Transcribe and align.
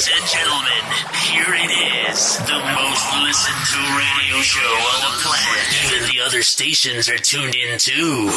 Ladies 0.00 0.18
and 0.18 0.30
gentlemen, 0.30 0.84
here 1.28 1.54
it 1.54 2.08
is. 2.08 2.38
The 2.38 2.56
most 2.56 3.04
listened 3.20 3.66
to 3.68 3.80
radio 4.00 4.40
show 4.40 4.60
on 4.62 5.12
the 5.12 5.18
planet. 5.20 5.92
Even 5.92 6.08
the 6.08 6.24
other 6.24 6.42
stations 6.42 7.10
are 7.10 7.18
tuned 7.18 7.54
in 7.54 7.78
too. 7.78 8.30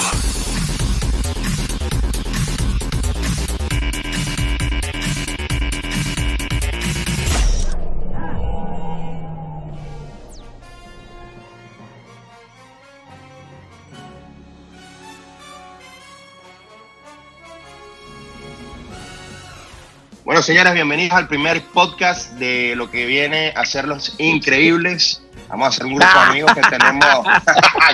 Señores, 20.44 20.74
bienvenidos 20.74 21.18
al 21.18 21.30
primer 21.30 21.62
podcast 21.62 22.34
de 22.34 22.76
lo 22.76 22.92
que 22.92 23.06
viene 23.06 23.54
a 23.56 23.66
ser 23.66 23.88
los 23.88 24.20
increíbles. 24.20 25.24
Vamos 25.48 25.68
a 25.68 25.70
hacer 25.70 25.86
un 25.86 25.96
grupo 25.96 26.14
de 26.14 26.20
amigos 26.20 26.54
que 26.54 26.62
tenemos. 26.62 27.06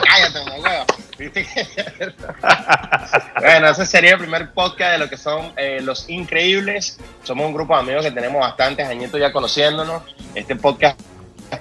Cállate, 0.03 0.39
huevo. 0.59 0.85
bueno, 3.39 3.69
ese 3.69 3.85
sería 3.85 4.13
el 4.13 4.17
primer 4.17 4.51
podcast 4.51 4.93
de 4.93 4.97
lo 4.97 5.07
que 5.07 5.17
son 5.17 5.53
eh, 5.57 5.79
los 5.83 6.09
increíbles. 6.09 6.99
Somos 7.21 7.45
un 7.45 7.53
grupo 7.53 7.75
de 7.75 7.81
amigos 7.81 8.05
que 8.05 8.11
tenemos 8.11 8.41
bastantes 8.41 8.87
añitos 8.87 9.19
ya 9.19 9.31
conociéndonos. 9.31 10.01
Este 10.33 10.55
podcast 10.55 10.99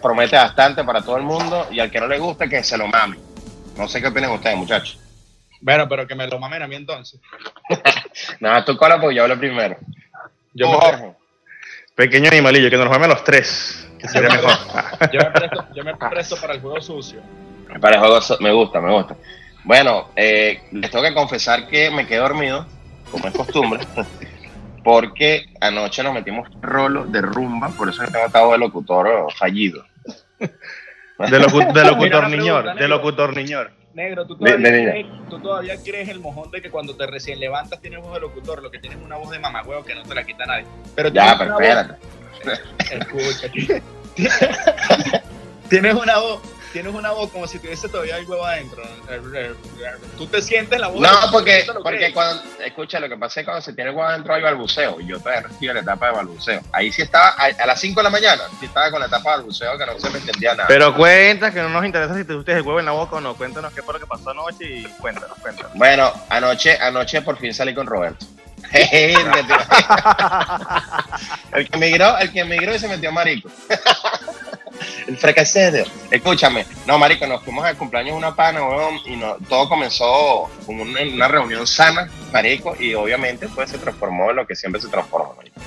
promete 0.00 0.36
bastante 0.36 0.84
para 0.84 1.02
todo 1.02 1.18
el 1.18 1.22
mundo 1.22 1.68
y 1.70 1.80
al 1.80 1.90
que 1.90 2.00
no 2.00 2.06
le 2.06 2.18
guste 2.18 2.48
que 2.48 2.64
se 2.64 2.78
lo 2.78 2.86
mame. 2.86 3.18
No 3.76 3.88
sé 3.88 4.00
qué 4.00 4.06
opinan 4.06 4.30
ustedes, 4.30 4.56
muchachos. 4.56 4.98
Bueno, 5.60 5.86
pero 5.86 6.06
que 6.06 6.14
me 6.14 6.26
lo 6.26 6.38
mamen 6.38 6.62
a 6.62 6.66
mí 6.66 6.76
entonces. 6.76 7.20
Nada, 8.40 8.64
tú 8.64 8.74
cola 8.74 8.98
porque 8.98 9.16
yo 9.16 9.24
hablo 9.24 9.38
primero. 9.38 9.76
Yo 10.58 10.68
me, 10.70 10.76
Jorge. 10.76 11.12
Pequeño 11.94 12.28
animalillo, 12.30 12.70
que 12.70 12.76
nos 12.76 12.88
mamen 12.90 13.10
los 13.10 13.24
tres. 13.24 13.88
Que 13.98 14.06
sería 14.08 14.28
mejor. 14.30 14.52
yo 15.12 15.18
me 15.20 15.30
presto, 15.30 15.66
yo 15.74 15.84
me 15.84 15.96
presto 15.96 16.36
para 16.40 16.54
el 16.54 16.60
juego 16.60 16.80
sucio. 16.80 17.20
Para 17.80 17.96
el 17.96 18.00
juego 18.00 18.18
me 18.40 18.52
gusta, 18.52 18.80
me 18.80 18.92
gusta. 18.92 19.16
Bueno, 19.64 20.08
eh, 20.16 20.62
les 20.72 20.90
tengo 20.90 21.04
que 21.04 21.12
confesar 21.14 21.66
que 21.68 21.90
me 21.90 22.06
quedé 22.06 22.18
dormido, 22.20 22.66
como 23.10 23.26
es 23.26 23.34
costumbre, 23.34 23.80
porque 24.84 25.46
anoche 25.60 26.02
nos 26.02 26.14
metimos 26.14 26.48
rolo 26.62 27.04
de 27.06 27.20
rumba, 27.20 27.68
por 27.70 27.88
eso 27.88 28.02
tengo 28.04 28.26
estado 28.26 28.52
de 28.52 28.58
locutor 28.58 29.32
fallido. 29.34 29.84
De, 30.38 31.40
locu- 31.40 31.72
de 31.72 31.82
Mira 31.82 31.90
locutor 31.90 32.30
niñor, 32.30 32.74
de 32.74 32.88
locutor 32.88 33.36
niñor. 33.36 33.72
Negro, 33.98 34.24
¿tú 34.26 34.36
todavía, 34.36 34.70
crees, 34.70 35.06
tú 35.28 35.40
todavía 35.40 35.74
crees 35.82 36.08
el 36.08 36.20
mojón 36.20 36.52
de 36.52 36.62
que 36.62 36.70
cuando 36.70 36.94
te 36.94 37.04
recién 37.08 37.40
levantas 37.40 37.80
tienes 37.80 38.00
voz 38.00 38.14
de 38.14 38.20
locutor, 38.20 38.62
lo 38.62 38.70
que 38.70 38.78
tienes 38.78 38.96
es 38.96 39.04
una 39.04 39.16
voz 39.16 39.28
de 39.30 39.40
mamagüeo 39.40 39.84
que 39.84 39.92
no 39.96 40.04
te 40.04 40.14
la 40.14 40.22
quita 40.22 40.46
nadie. 40.46 40.64
Pero 40.94 41.08
Ya, 41.08 41.34
pero 41.36 41.54
espérate. 41.58 41.94
voz- 42.44 43.42
Escucha. 43.50 43.82
tienes 45.68 45.94
una 45.94 46.16
voz, 46.18 46.40
tienes 46.82 46.94
una 46.94 47.10
voz 47.10 47.28
como 47.32 47.44
si 47.48 47.58
tuviese 47.58 47.88
todavía 47.88 48.18
el 48.18 48.24
huevo 48.24 48.46
adentro. 48.46 48.84
Tú 50.16 50.28
te 50.28 50.40
sientes 50.40 50.78
la 50.78 50.86
voz. 50.86 51.00
No, 51.00 51.10
porque, 51.32 51.64
¿tú 51.66 51.72
te 51.72 51.78
lo 51.78 51.82
porque 51.82 52.12
cuando, 52.12 52.40
escucha, 52.64 53.00
lo 53.00 53.08
que 53.08 53.16
pasa 53.16 53.40
es 53.40 53.44
que 53.44 53.46
cuando 53.46 53.62
se 53.62 53.72
tiene 53.72 53.90
el 53.90 53.96
guado 53.96 54.12
adentro 54.12 54.32
hay 54.32 54.42
balbuceo, 54.42 55.00
y 55.00 55.08
yo 55.08 55.18
todavía 55.18 55.48
estoy 55.50 55.68
en 55.68 55.74
la 55.74 55.80
etapa 55.80 56.06
de 56.06 56.12
balbuceo. 56.12 56.60
Ahí 56.72 56.92
sí 56.92 57.02
estaba, 57.02 57.30
a, 57.30 57.46
a 57.46 57.66
las 57.66 57.80
5 57.80 57.98
de 57.98 58.04
la 58.04 58.10
mañana, 58.10 58.44
sí 58.60 58.66
estaba 58.66 58.92
con 58.92 59.00
la 59.00 59.06
etapa 59.06 59.30
de 59.30 59.36
balbuceo 59.38 59.76
que 59.76 59.86
no 59.86 59.98
se 59.98 60.08
me 60.10 60.18
entendía 60.18 60.54
nada. 60.54 60.68
Pero 60.68 60.94
cuenta 60.94 61.52
que 61.52 61.60
no 61.60 61.68
nos 61.68 61.84
interesa 61.84 62.14
si 62.14 62.24
te 62.24 62.34
usted 62.36 62.58
el 62.58 62.62
huevo 62.62 62.78
en 62.78 62.86
la 62.86 62.92
boca 62.92 63.16
o 63.16 63.20
no. 63.20 63.34
Cuéntanos 63.34 63.72
qué 63.72 63.82
fue 63.82 63.94
lo 63.94 64.00
que 64.00 64.06
pasó 64.06 64.30
anoche 64.30 64.64
y 64.64 64.84
cuéntanos, 65.00 65.36
cuéntanos. 65.38 65.72
Bueno, 65.74 66.12
anoche, 66.28 66.78
anoche 66.80 67.22
por 67.22 67.38
fin 67.38 67.52
salí 67.52 67.74
con 67.74 67.88
Roberto. 67.88 68.24
el 71.52 71.68
que 71.68 71.76
emigró, 71.76 72.18
el 72.18 72.32
que 72.32 72.38
emigró 72.40 72.72
y 72.72 72.78
se 72.78 72.86
metió 72.86 73.10
marico. 73.10 73.50
el 75.06 75.16
fracasado. 75.16 75.84
Escúchame, 76.10 76.66
no, 76.86 76.98
marico, 76.98 77.26
nos 77.26 77.42
fuimos 77.42 77.64
al 77.64 77.76
cumpleaños 77.76 78.12
de 78.12 78.18
una 78.18 78.34
pana, 78.34 78.62
weón, 78.62 78.98
y 79.06 79.16
no, 79.16 79.36
todo 79.48 79.68
comenzó 79.68 80.50
con 80.66 80.80
una, 80.80 81.00
una 81.02 81.28
reunión 81.28 81.66
sana, 81.66 82.08
marico, 82.32 82.76
y 82.78 82.94
obviamente 82.94 83.48
pues 83.54 83.70
se 83.70 83.78
transformó 83.78 84.30
en 84.30 84.36
lo 84.36 84.46
que 84.46 84.54
siempre 84.56 84.80
se 84.80 84.88
transforma, 84.88 85.34
marico. 85.36 85.60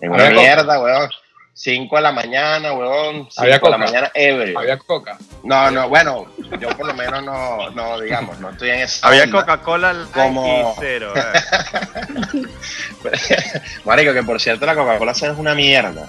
En 0.00 0.10
una 0.12 0.30
mierda, 0.30 0.80
weón. 0.80 1.08
5 1.54 1.96
de 1.96 2.02
la 2.02 2.12
mañana, 2.12 2.72
weón. 2.72 3.28
5 3.30 3.34
Había 3.36 3.54
de 3.54 3.60
la 3.60 3.60
coca. 3.60 3.76
mañana, 3.78 4.10
ever. 4.14 4.54
Había 4.56 4.78
coca. 4.78 5.18
No, 5.44 5.70
no, 5.70 5.86
bueno, 5.88 6.26
yo 6.58 6.68
por 6.70 6.86
lo 6.86 6.94
menos 6.94 7.22
no, 7.22 7.70
no, 7.70 8.00
digamos, 8.00 8.38
no 8.40 8.50
estoy 8.50 8.70
en 8.70 8.80
esa 8.80 9.06
Había. 9.06 9.30
Coca-Cola 9.30 10.06
Como- 10.14 10.72
y 10.76 10.80
cero. 10.80 11.12
eh. 11.14 12.42
Marico, 13.84 14.12
que 14.14 14.22
por 14.22 14.40
cierto 14.40 14.66
la 14.66 14.74
Coca-Cola 14.74 15.12
es 15.12 15.22
una 15.22 15.54
mierda. 15.54 16.08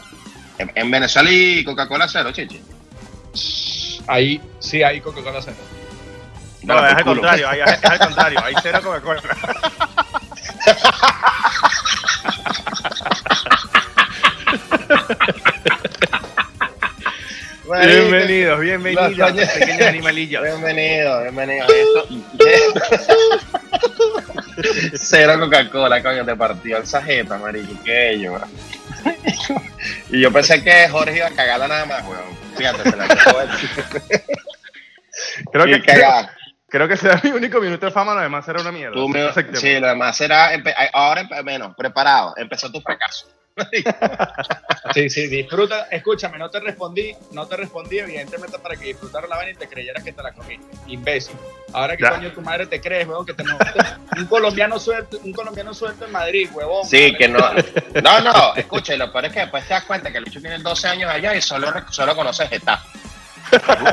En, 0.57 0.71
en 0.75 0.91
Venezuela 0.91 1.29
y 1.31 1.63
Coca-Cola 1.63 2.07
cero, 2.07 2.31
chichi. 2.31 2.61
Ahí, 4.07 4.41
sí, 4.59 4.83
ahí 4.83 5.01
Coca-Cola 5.01 5.39
cero. 5.43 5.57
No, 6.63 6.85
es 6.87 6.93
al 6.93 7.03
contrario, 7.03 7.49
hay- 7.49 7.59
es 7.61 7.83
al 7.85 7.99
contrario. 7.99 8.39
Hay 8.43 8.53
cero 8.61 8.79
Coca-Cola. 8.83 9.21
Bienvenidos, 17.65 18.59
bienvenidos, 18.59 19.17
Los 19.17 19.49
pequeños 19.49 19.87
animalillos. 19.87 20.43
Bienvenido, 20.43 21.21
bienvenido. 21.21 21.65
Esto- 21.65 22.07
Cero 24.95 25.39
Coca-Cola, 25.39 26.03
coño, 26.03 26.25
te 26.25 26.35
partió 26.35 26.77
el 26.77 26.85
sajeta, 26.85 27.37
marico, 27.37 27.73
qué 27.83 28.11
ello, 28.13 28.33
weón. 28.33 28.49
Y 30.13 30.21
yo 30.21 30.31
pensé 30.31 30.63
que 30.63 30.87
Jorge 30.89 31.17
iba 31.17 31.27
a 31.27 31.31
cagarla 31.31 31.67
nada 31.67 31.85
más, 31.85 32.03
weón. 32.07 32.37
Fíjate, 32.55 32.89
se 32.89 32.95
la 32.95 33.07
Creo 35.51 35.65
que, 35.65 35.81
cagada. 35.81 36.35
creo 36.69 36.87
que 36.87 36.97
será 36.97 37.19
mi 37.23 37.31
único 37.31 37.59
minuto 37.59 37.85
de 37.87 37.91
fama, 37.91 38.13
lo 38.13 38.21
demás 38.21 38.45
será 38.45 38.61
una 38.61 38.71
mierda. 38.71 38.93
Tú 38.95 39.11
sí, 39.55 39.79
lo 39.79 39.87
demás 39.87 40.15
será, 40.15 40.53
empe- 40.53 40.75
ahora, 40.93 41.27
menos, 41.43 41.75
preparado, 41.75 42.33
empezó 42.37 42.71
tu 42.71 42.79
fracaso. 42.81 43.27
Sí, 44.93 45.09
sí, 45.09 45.27
disfruta. 45.27 45.87
Escúchame, 45.89 46.37
no 46.37 46.49
te 46.51 46.59
respondí, 46.59 47.15
no 47.31 47.47
te 47.47 47.57
respondí, 47.57 47.97
evidentemente, 47.97 48.59
para 48.59 48.75
que 48.75 48.85
disfrutaras 48.85 49.27
la 49.27 49.37
vaina 49.37 49.51
y 49.53 49.55
te 49.55 49.67
creyeras 49.67 50.03
que 50.03 50.11
te 50.11 50.21
la 50.21 50.33
comiste. 50.33 50.65
Imbécil. 50.87 51.35
Ahora 51.71 51.97
que 51.97 52.07
coño 52.07 52.31
tu 52.31 52.41
madre 52.41 52.67
te 52.67 52.79
crees, 52.79 53.07
huevón, 53.07 53.25
que 53.25 53.33
te 53.33 53.43
un 53.43 54.25
colombiano 54.27 54.79
suelto, 54.79 55.19
un 55.23 55.33
colombiano 55.33 55.73
suelto 55.73 56.05
en 56.05 56.11
Madrid, 56.11 56.49
huevón. 56.53 56.85
Sí, 56.85 57.11
madre. 57.11 57.17
que 57.17 57.27
no. 57.27 57.39
No, 58.03 58.21
no, 58.21 58.55
escucha, 58.55 58.93
y 58.93 58.97
lo 58.97 59.11
peor 59.11 59.25
es 59.25 59.33
que 59.33 59.39
después 59.39 59.67
te 59.67 59.73
das 59.73 59.83
cuenta 59.85 60.11
que 60.11 60.19
el 60.19 60.25
bicho 60.25 60.39
tiene 60.39 60.59
12 60.59 60.87
años 60.87 61.09
allá 61.09 61.35
y 61.35 61.41
solo, 61.41 61.71
solo 61.89 62.15
conoce 62.15 62.47
Getafe. 62.47 62.87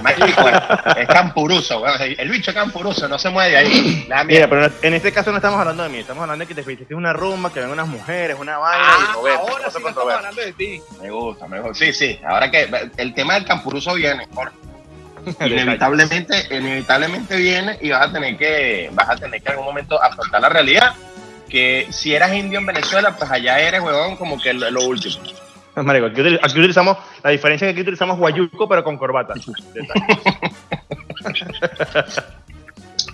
Marico, 0.02 0.48
es- 0.96 1.06
campuruso. 1.08 1.82
El 1.98 2.28
bicho 2.30 2.50
es 2.50 2.56
campuruso, 2.56 3.08
no 3.08 3.18
se 3.18 3.30
mueve 3.30 3.50
de 3.50 3.56
ahí. 3.58 4.08
Mira, 4.26 4.48
pero 4.48 4.70
en 4.82 4.94
este 4.94 5.12
caso 5.12 5.30
no 5.30 5.36
estamos 5.38 5.58
hablando 5.60 5.82
de 5.82 5.88
mí, 5.88 5.98
estamos 5.98 6.22
hablando 6.22 6.44
de 6.44 6.54
que 6.54 6.60
te 6.62 6.72
hiciste 6.72 6.94
una 6.94 7.12
rumba, 7.12 7.52
que 7.52 7.60
ven 7.60 7.70
unas 7.70 7.86
mujeres, 7.88 8.36
una 8.38 8.58
vaina 8.58 8.84
Ah, 8.88 9.06
y 9.10 9.14
Roberto. 9.14 9.40
ahora 9.40 9.70
sí 9.70 9.78
no 9.82 9.88
estamos 9.88 10.14
hablando 10.14 10.40
de 10.42 10.52
ti. 10.52 10.80
Me 11.02 11.10
gusta, 11.10 11.46
me 11.48 11.60
gusta. 11.60 11.74
Sí, 11.84 11.92
sí. 11.92 12.20
Ahora 12.26 12.50
que 12.50 12.68
el 12.96 13.14
tema 13.14 13.34
del 13.34 13.44
campuruso 13.44 13.94
viene, 13.94 14.26
inevitablemente, 15.40 16.46
inevitablemente 16.50 17.36
viene 17.36 17.78
y 17.80 17.90
vas 17.90 18.08
a 18.08 18.12
tener 18.12 18.36
que, 18.36 18.90
vas 18.92 19.08
a 19.10 19.16
tener 19.16 19.40
que 19.42 19.48
en 19.48 19.52
algún 19.52 19.66
momento 19.66 20.02
afrontar 20.02 20.40
la 20.40 20.48
realidad. 20.48 20.94
Que 21.48 21.88
si 21.90 22.14
eras 22.14 22.32
indio 22.32 22.60
en 22.60 22.66
Venezuela, 22.66 23.16
pues 23.16 23.28
allá 23.30 23.58
eres, 23.58 23.80
huevón, 23.80 24.16
como 24.16 24.40
que 24.40 24.52
lo, 24.52 24.70
lo 24.70 24.82
último. 24.84 25.16
Marico, 25.82 26.06
aquí, 26.06 26.20
utili- 26.20 26.38
aquí 26.42 26.58
utilizamos, 26.58 26.96
la 27.22 27.30
diferencia 27.30 27.66
es 27.68 27.70
que 27.74 27.80
aquí 27.80 27.82
utilizamos 27.82 28.18
guayuco, 28.18 28.68
pero 28.68 28.82
con 28.84 28.96
corbata. 28.98 29.34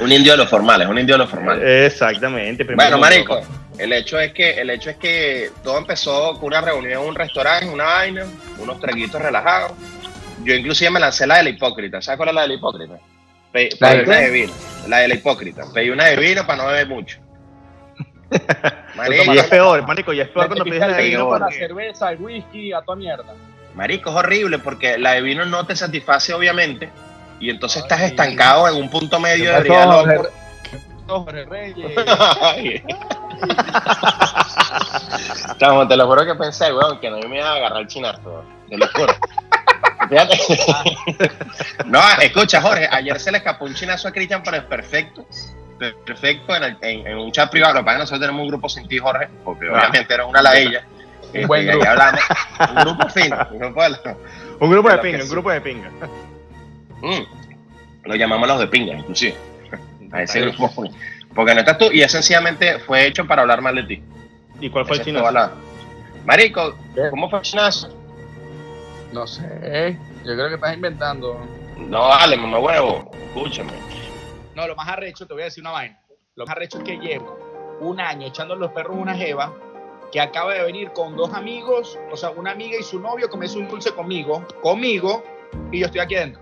Un 0.01 0.13
indio 0.13 0.33
de 0.33 0.39
los 0.39 0.51
formales, 0.51 0.87
un 0.89 0.99
indio 0.99 1.15
de 1.15 1.19
los 1.21 1.31
formales. 1.31 1.91
Exactamente. 1.93 2.65
Bueno, 2.65 2.99
marico, 2.99 3.41
el 3.79 3.93
hecho 3.95 4.21
es 4.21 4.33
que 4.35 4.51
el 4.61 4.69
hecho 4.69 4.91
es 4.91 4.97
que 4.97 5.51
todo 5.65 5.79
empezó 5.79 6.35
con 6.35 6.49
una 6.49 6.61
reunión 6.61 6.93
en 7.03 7.09
un 7.09 7.15
restaurante, 7.15 7.67
una 7.67 7.85
vaina, 7.85 8.27
unos 8.59 8.79
traguitos 8.79 9.23
relajados. 9.23 9.73
Yo 10.45 10.55
inclusive 10.55 10.91
me 10.91 11.01
lancé 11.01 11.27
la 11.27 11.39
de 11.39 11.45
la 11.45 11.49
hipócrita. 11.51 12.03
¿Sabes 12.03 12.19
cuál 12.19 12.29
es 12.29 12.35
la 12.35 12.43
de 12.43 12.49
la 12.49 12.55
hipócrita? 12.55 12.95
Pe- 13.51 13.71
¿La 13.81 13.89
pedí 13.91 13.99
de 14.01 14.05
una 14.05 14.17
de 14.21 14.31
vino. 14.31 14.53
La 14.87 14.99
de 14.99 15.09
la 15.09 15.15
hipócrita. 15.15 15.65
Pedí 15.73 15.89
una 15.89 16.05
de 16.05 16.17
vino 16.17 16.47
para 16.47 16.63
no 16.63 16.69
beber 16.69 16.89
mucho. 16.89 17.19
Y 19.31 19.39
es 19.39 19.45
peor, 19.45 19.87
marico, 19.87 20.13
y 20.13 20.21
es 20.21 20.29
peor 20.29 20.47
cuando 20.47 20.65
pides 20.65 20.83
el 20.83 20.97
de 20.97 21.03
vino 21.03 21.29
porque- 21.29 21.55
cerveza, 21.55 22.11
el 22.11 22.21
whisky, 22.21 22.73
a 22.73 22.83
toda 22.83 22.97
mierda. 22.97 23.35
Marico, 23.75 24.11
es 24.11 24.17
horrible 24.17 24.59
porque 24.59 24.99
la 24.99 25.13
de 25.13 25.21
vino 25.21 25.45
no 25.45 25.67
te 25.67 25.77
satisface, 25.77 26.33
obviamente. 26.33 26.91
Y 27.39 27.51
entonces 27.51 27.83
estás 27.83 28.01
estancado 28.01 28.67
en 28.69 28.77
un 28.77 28.89
punto 28.89 29.21
medio 29.21 29.53
de 29.53 29.63
¿Qué 29.63 29.69
vida 29.69 29.87
pasó, 29.87 30.07
loco. 30.07 30.29
Jorge 31.07 31.45
Reyes. 31.45 31.93
Ay. 32.41 32.83
Chamo, 35.59 35.87
te 35.87 35.97
lo 35.97 36.07
juro 36.07 36.25
que 36.25 36.35
pensé, 36.35 36.73
weón, 36.73 36.99
que 36.99 37.11
no 37.11 37.19
me 37.29 37.37
iba 37.37 37.51
a 37.51 37.55
agarrar 37.57 37.83
el 37.83 37.87
chinazo, 37.87 38.21
weón. 38.25 38.45
Te 38.69 38.79
lo 38.79 38.89
juro. 38.89 39.15
Fíjate. 40.09 40.39
no, 41.87 42.01
escucha, 42.21 42.61
Jorge, 42.61 42.89
ayer 42.91 43.21
se 43.21 43.31
le 43.31 43.39
escapó 43.39 43.67
un 43.67 43.75
chinazo 43.75 44.09
a 44.09 44.13
Cristian, 44.13 44.43
pero 44.43 44.57
es 44.57 44.65
perfecto. 44.65 45.27
Perfecto 45.79 46.57
en, 46.57 46.63
el- 46.65 46.79
en- 46.81 47.07
en 47.07 47.19
un 47.19 47.31
chat 47.33 47.51
privado. 47.51 47.75
Lo 47.75 47.81
que 47.81 47.85
pasa 47.85 47.95
es 47.95 47.99
que 47.99 48.03
nosotros 48.03 48.21
tenemos 48.21 48.43
un 48.43 48.49
grupo 48.49 48.69
sin 48.69 48.89
ti, 48.89 48.99
Jorge, 48.99 49.29
porque 49.45 49.67
Ah. 49.69 49.79
obviamente 49.79 50.15
era 50.15 50.25
una 50.27 50.41
ladilla. 50.43 50.85
Este, 51.25 51.47
buen 51.47 51.67
ya 51.67 51.73
que 51.73 51.79
grupo. 51.79 51.91
hablamos. 51.91 52.21
Un 52.71 52.75
grupo 52.85 53.09
fino. 53.11 53.37
Un 53.51 53.59
grupo 53.59 53.83
de 53.83 53.89
la- 53.91 54.17
Un 54.61 54.71
grupo 54.71 54.89
de 54.91 54.99
pinga, 54.99 55.23
un 55.25 55.29
grupo 55.31 55.51
de 55.51 55.61
pinga. 55.61 55.91
Mm. 57.03 58.07
Lo 58.09 58.15
llamamos 58.15 58.49
los 58.49 58.59
de 58.61 58.67
pinga, 58.69 58.95
inclusive. 58.95 59.37
A 60.13 60.23
ese 60.23 60.41
grupo. 60.41 60.73
Porque 61.35 61.53
no 61.55 61.61
estás 61.61 61.77
tú, 61.77 61.91
y 61.93 62.01
es 62.01 62.11
sencillamente 62.13 62.79
fue 62.79 63.07
hecho 63.07 63.27
para 63.27 63.43
hablar 63.43 63.61
mal 63.61 63.75
de 63.75 63.83
ti. 63.83 64.03
¿Y 64.61 64.71
cuál 64.71 64.87
fue 64.87 64.97
el 64.97 65.13
la- 65.15 65.53
Marico, 66.25 66.75
¿cómo 67.11 67.29
fue 67.29 67.41
el 67.41 67.45
chinazo? 67.45 67.89
No 69.13 69.27
sé. 69.27 69.99
Yo 70.25 70.33
creo 70.35 70.49
que 70.49 70.55
estás 70.55 70.75
inventando. 70.75 71.39
No, 71.77 72.09
dale, 72.09 72.37
mamá 72.39 72.59
huevo. 72.59 73.11
Escúchame. 73.27 73.73
No, 74.57 74.67
lo 74.67 74.75
más 74.75 74.89
arrecho, 74.89 75.27
te 75.27 75.35
voy 75.35 75.43
a 75.43 75.47
decir 75.47 75.63
una 75.63 75.73
vaina. 75.73 75.99
Lo 76.35 76.47
más 76.47 76.57
arrecho 76.57 76.79
es 76.79 76.85
que 76.85 76.97
llevo 76.97 77.77
un 77.81 78.01
año 78.01 78.27
echando 78.27 78.57
los 78.57 78.73
perros 78.73 78.97
una 78.99 79.15
jeva 79.15 79.53
que 80.11 80.19
acaba 80.19 80.55
de 80.55 80.63
venir 80.63 80.93
con 80.93 81.15
dos 81.15 81.35
amigos, 81.35 81.99
o 82.11 82.17
sea, 82.17 82.31
una 82.31 82.53
amiga 82.53 82.79
y 82.81 82.83
su 82.83 82.99
novio 82.99 83.29
comerse 83.29 83.59
un 83.59 83.69
dulce 83.69 83.93
conmigo, 83.93 84.47
conmigo, 84.63 85.23
y 85.71 85.81
yo 85.81 85.87
estoy 85.87 86.01
aquí 86.01 86.17
adentro. 86.17 86.41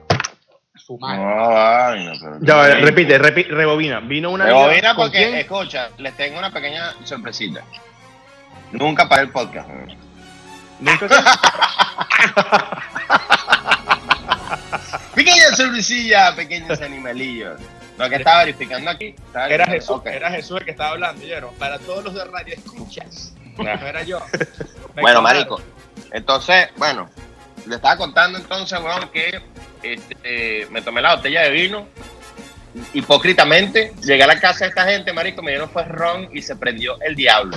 Su 0.76 0.92
No, 0.92 0.98
madre. 1.08 1.24
vaina, 1.24 2.12
pero- 2.20 2.38
Ya, 2.40 2.54
va, 2.54 2.68
repite, 2.68 3.18
repi- 3.20 3.48
rebobina. 3.48 3.98
Vino 3.98 4.30
una. 4.30 4.44
Rebobina 4.46 4.94
¿con 4.94 5.06
porque, 5.06 5.18
quién? 5.18 5.34
escucha, 5.34 5.90
les 5.98 6.16
tengo 6.16 6.38
una 6.38 6.52
pequeña 6.52 6.94
sorpresita. 7.02 7.64
Nunca 8.70 9.08
para 9.08 9.22
el 9.22 9.30
podcast. 9.30 9.68
Nunca 10.78 11.08
Pequeña 15.14 15.46
sorpresilla, 15.56 16.34
pequeños 16.36 16.80
animalillos. 16.80 17.60
Lo 17.98 18.08
que 18.10 18.16
estaba 18.16 18.40
verificando 18.40 18.90
aquí. 18.90 19.14
estaba 19.16 19.46
Era 19.48 19.66
verificando- 19.66 20.02
Jesús, 20.02 20.14
era 20.16 20.30
Jesús 20.30 20.58
el 20.58 20.64
que 20.64 20.70
estaba 20.72 20.90
hablando, 20.90 21.22
¿oyeron? 21.24 21.54
Para 21.54 21.78
todos 21.78 22.04
los 22.04 22.14
de 22.14 22.24
radio 22.24 22.54
escuchas. 22.54 23.34
No 23.56 23.68
era 23.70 24.02
yo. 24.02 24.20
Me 24.94 25.02
Bueno, 25.02 25.22
contaron. 25.22 25.22
marico. 25.22 25.62
Entonces, 26.12 26.68
bueno, 26.76 27.08
le 27.66 27.76
estaba 27.76 27.96
contando 27.96 28.38
entonces, 28.38 28.78
weón, 28.80 29.08
que 29.10 29.40
este, 29.82 30.66
me 30.70 30.82
tomé 30.82 31.00
la 31.02 31.16
botella 31.16 31.42
de 31.42 31.50
vino. 31.50 31.86
Hipócritamente, 32.92 33.92
llegué 34.02 34.24
a 34.24 34.26
la 34.26 34.40
casa 34.40 34.64
de 34.64 34.70
esta 34.70 34.84
gente, 34.84 35.12
marico, 35.12 35.42
me 35.42 35.52
dieron 35.52 35.70
fue 35.70 35.84
ron 35.84 36.28
y 36.32 36.42
se 36.42 36.56
prendió 36.56 37.00
el 37.02 37.14
diablo. 37.14 37.56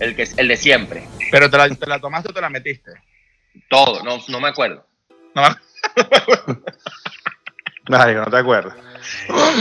El, 0.00 0.16
que, 0.16 0.26
el 0.36 0.48
de 0.48 0.56
siempre. 0.56 1.06
Pero 1.30 1.50
te 1.50 1.58
la, 1.58 1.68
te 1.68 1.86
la 1.86 1.98
tomaste 2.00 2.30
o 2.30 2.32
te 2.32 2.40
la 2.40 2.48
metiste. 2.48 2.92
Todo, 3.68 4.02
no, 4.02 4.18
no 4.28 4.40
me 4.40 4.48
acuerdo. 4.48 4.86
Marico, 7.88 8.20
no 8.20 8.30
te 8.30 8.36
acuerdas. 8.38 8.74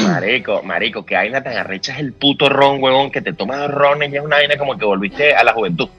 Marico, 0.04 0.62
marico, 0.64 1.06
que 1.06 1.16
vaina 1.16 1.44
tan 1.44 1.56
arrecha 1.58 1.94
es 1.94 2.00
el 2.00 2.14
puto 2.14 2.50
ron, 2.50 2.82
huevón, 2.82 3.12
que 3.12 3.22
te 3.22 3.34
tomas 3.34 3.70
ron 3.70 4.02
y 4.04 4.16
es 4.16 4.22
una 4.24 4.38
vaina 4.38 4.58
como 4.58 4.78
que 4.78 4.86
volviste 4.86 5.36
a 5.36 5.44
la 5.44 5.54
juventud. 5.54 5.90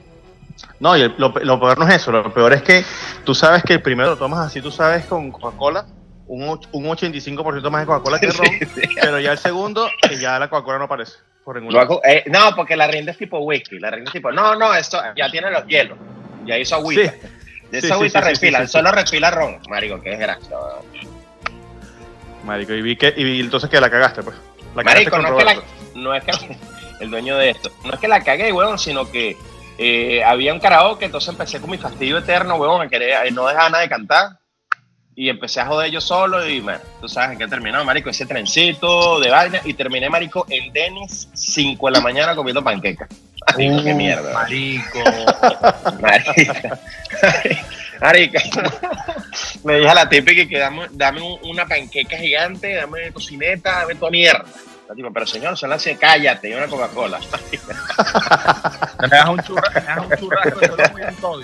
No, 0.80 0.96
y 0.96 1.02
el- 1.02 1.14
lo, 1.18 1.32
lo 1.42 1.60
peor 1.60 1.78
no 1.78 1.88
es 1.88 1.94
eso. 1.96 2.12
Lo 2.12 2.32
peor 2.32 2.52
es 2.52 2.62
que 2.62 2.84
tú 3.24 3.34
sabes 3.34 3.62
que 3.62 3.74
el 3.74 3.82
primero 3.82 4.10
lo 4.10 4.16
tomas 4.16 4.46
así, 4.46 4.60
tú 4.60 4.70
sabes, 4.70 5.04
con 5.06 5.30
Coca-Cola, 5.30 5.86
un, 6.26 6.42
un 6.72 6.84
85% 6.84 7.70
más 7.70 7.82
de 7.82 7.86
Coca-Cola 7.86 8.18
que 8.18 8.26
ron, 8.30 8.48
pero 9.00 9.20
ya 9.20 9.32
el 9.32 9.38
segundo, 9.38 9.88
que 10.08 10.18
ya 10.18 10.38
la 10.38 10.48
Coca-Cola 10.48 10.78
no 10.78 10.84
aparece. 10.84 11.14
Por 11.44 11.56
ningún. 11.56 11.72
Luego, 11.74 12.00
eh, 12.04 12.22
no, 12.26 12.54
porque 12.54 12.76
la 12.76 12.86
rinda 12.86 13.10
es 13.12 13.18
tipo 13.18 13.38
whisky, 13.40 13.78
la 13.80 13.90
rinda 13.90 14.08
es 14.08 14.12
tipo, 14.12 14.30
no, 14.30 14.54
no, 14.54 14.74
esto 14.74 15.00
ya 15.16 15.28
tiene 15.30 15.50
los 15.50 15.66
hielos, 15.66 15.98
ya 16.46 16.56
hizo 16.58 16.76
agüita. 16.76 17.10
Sí. 17.12 17.18
De 17.72 17.78
esa 17.78 17.94
agüita 17.94 18.22
sí, 18.34 18.36
sí, 18.48 18.66
solo 18.68 18.92
refila 18.92 19.30
ron, 19.30 19.58
marico, 19.68 20.00
que 20.00 20.12
es 20.12 20.18
gracia. 20.18 20.56
Marico, 22.44 22.72
y 22.72 22.82
vi 22.82 22.96
que, 22.96 23.12
y 23.16 23.24
vi 23.24 23.40
entonces 23.40 23.70
que 23.70 23.80
la 23.80 23.90
cagaste, 23.90 24.22
pues. 24.22 24.36
La 24.74 24.82
cagaste 24.82 25.10
Marico, 25.10 25.18
no 25.18 25.38
es, 25.38 25.44
que 25.44 25.54
la, 25.54 25.62
no 25.94 26.14
es 26.14 26.24
que 26.24 26.58
el 27.00 27.10
dueño 27.10 27.36
de 27.36 27.50
esto, 27.50 27.70
no 27.84 27.94
es 27.94 28.00
que 28.00 28.08
la 28.08 28.22
cagué, 28.22 28.52
huevón, 28.52 28.78
sino 28.78 29.10
que 29.10 29.36
eh, 29.78 30.22
había 30.24 30.52
un 30.52 30.60
karaoke, 30.60 31.04
entonces 31.04 31.30
empecé 31.30 31.60
con 31.60 31.70
mi 31.70 31.78
fastidio 31.78 32.18
eterno, 32.18 32.56
huevón, 32.56 32.82
a 32.82 32.88
querer, 32.88 33.32
no 33.32 33.46
dejaba 33.46 33.70
nada 33.70 33.82
de 33.82 33.88
cantar. 33.88 34.38
Y 35.14 35.28
empecé 35.28 35.60
a 35.60 35.66
joder 35.66 35.90
yo 35.90 36.00
solo 36.00 36.48
y, 36.48 36.62
man, 36.62 36.80
tú 37.00 37.06
sabes 37.06 37.32
en 37.32 37.38
qué 37.38 37.46
terminó, 37.46 37.84
marico, 37.84 38.08
ese 38.08 38.24
trencito 38.24 39.20
de 39.20 39.28
vaina. 39.28 39.60
Y 39.64 39.74
terminé, 39.74 40.08
marico, 40.08 40.46
en 40.48 40.72
Denis, 40.72 41.28
5 41.34 41.86
de 41.86 41.92
la 41.92 42.00
mañana 42.00 42.34
comiendo 42.34 42.64
panquecas. 42.64 43.08
Marico, 43.52 43.82
qué 43.82 43.92
mierda. 43.92 44.32
Marico. 44.32 44.98
Marica. 46.00 46.78
Marica. 48.00 48.40
Me 49.64 49.76
dije 49.76 49.88
a 49.88 49.94
la 49.94 50.08
típica 50.08 50.46
que 50.48 50.58
dame, 50.58 50.86
dame 50.90 51.20
un- 51.22 51.38
una 51.44 51.66
panqueca 51.66 52.16
gigante, 52.16 52.74
dame 52.74 53.10
tocineta, 53.12 53.80
dame 53.80 53.94
toda 53.94 54.10
mierda. 54.10 54.44
La 54.88 54.94
tipa, 54.94 55.10
pero 55.12 55.26
señor, 55.26 55.56
son 55.56 55.70
las 55.70 55.84
cállate, 55.98 56.50
y 56.50 56.54
una 56.54 56.66
Coca-Cola. 56.66 57.18
Me 59.00 59.08
das 59.08 59.28
un 59.28 59.40
churrasco, 59.42 59.80
me 59.80 59.86
das 59.86 59.98
un 59.98 60.16
churrasco. 60.18 61.40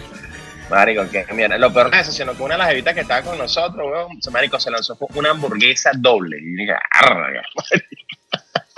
Marico, 0.70 1.08
que 1.08 1.24
mierda. 1.32 1.56
Lo 1.56 1.72
peor 1.72 1.90
es 1.94 2.02
eso, 2.02 2.12
sino 2.12 2.34
que 2.36 2.42
una 2.42 2.54
de 2.54 2.58
las 2.58 2.70
evitas 2.72 2.94
que 2.94 3.00
estaba 3.00 3.22
con 3.22 3.38
nosotros, 3.38 3.86
weón, 3.90 4.20
se- 4.20 4.30
marico, 4.30 4.60
se 4.60 4.70
lanzó 4.70 4.96
fue 4.96 5.08
una 5.14 5.30
hamburguesa 5.30 5.92
doble. 5.96 6.36
Y 6.38 6.56
dije, 6.56 6.74
"Arga". 6.90 7.42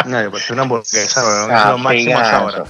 No, 0.07 0.31
pues 0.31 0.51
una 0.51 0.63
hamburguesa, 0.63 1.21
weón. 1.25 1.51
Es 1.53 1.65
lo 1.67 1.79
máximo 1.79 2.19
hasta 2.19 2.37
ahora. 2.37 2.65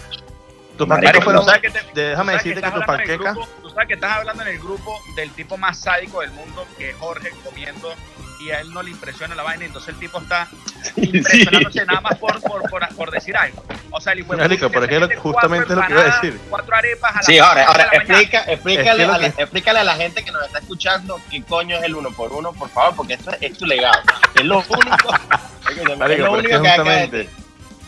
Tus 0.79 0.89
panquecas 0.89 1.25
fueron. 1.25 1.43
¿tú 1.45 1.51
sabes 1.51 1.73
que 1.93 2.01
déjame 2.01 2.33
decirte 2.33 2.63
que 2.63 2.71
tus 2.71 2.85
panquecas. 2.85 3.37
Tú 3.71 3.75
sabes 3.75 3.87
que 3.87 3.95
estás 3.95 4.17
hablando 4.17 4.43
en 4.43 4.49
el 4.49 4.59
grupo 4.59 5.01
del 5.15 5.31
tipo 5.31 5.57
más 5.57 5.79
sádico 5.79 6.23
del 6.23 6.33
mundo, 6.33 6.67
que 6.77 6.91
es 6.91 6.97
Jorge 6.97 7.31
comiendo 7.45 7.95
y 8.41 8.51
a 8.51 8.59
él 8.59 8.73
no 8.73 8.83
le 8.83 8.91
impresiona 8.91 9.37
la 9.37 9.45
vaina, 9.45 9.65
entonces 9.65 9.91
el 9.91 10.01
tipo 10.01 10.19
está 10.19 10.49
impresionándose 10.97 11.87
nada 11.87 12.01
más 12.01 12.19
por, 12.19 12.41
por, 12.41 12.69
por, 12.69 12.89
por 12.97 13.11
decir 13.13 13.37
algo. 13.37 13.63
O 13.93 14.01
sea, 14.01 14.15
el 14.15 14.21
hijo 14.21 14.33
de 14.35 14.39
Marico, 14.39 14.67
puta 14.67 14.81
pero 14.89 15.05
es 15.05 15.11
que 15.11 15.17
justamente 15.19 15.73
lo 15.77 15.87
que 15.87 15.93
iba 15.93 16.01
a 16.01 16.05
decir. 16.05 16.41
Cuatro 16.51 16.75
arepas 16.75 17.13
a 17.13 17.17
las 17.19 17.27
Sí, 17.27 17.39
ahora, 17.39 17.65
ahora 17.65 17.89
la 17.93 17.99
explica, 17.99 18.43
explícale, 18.49 18.91
Es 18.91 18.97
que 18.97 19.07
lo 19.07 19.13
a 19.13 19.19
la, 19.19 19.27
explícale 19.27 19.79
a 19.79 19.85
la 19.85 19.95
gente 19.95 20.25
que 20.25 20.33
nos 20.33 20.43
está 20.47 20.59
escuchando 20.59 21.21
qué 21.31 21.45
coño 21.45 21.77
es 21.77 21.85
el 21.85 21.95
uno 21.95 22.11
por 22.11 22.33
uno, 22.33 22.53
por 22.53 22.71
favor, 22.71 22.97
porque 22.97 23.15
esto 23.15 23.31
es, 23.31 23.39
es 23.41 23.57
tu 23.57 23.67
legado. 23.67 24.03
Es 24.35 24.45
lo 24.45 24.65
único, 24.69 25.15
es 25.93 25.97
Marico, 25.97 26.25
lo 26.25 26.33
único 26.33 26.49
que 26.49 26.59
justamente, 26.59 27.31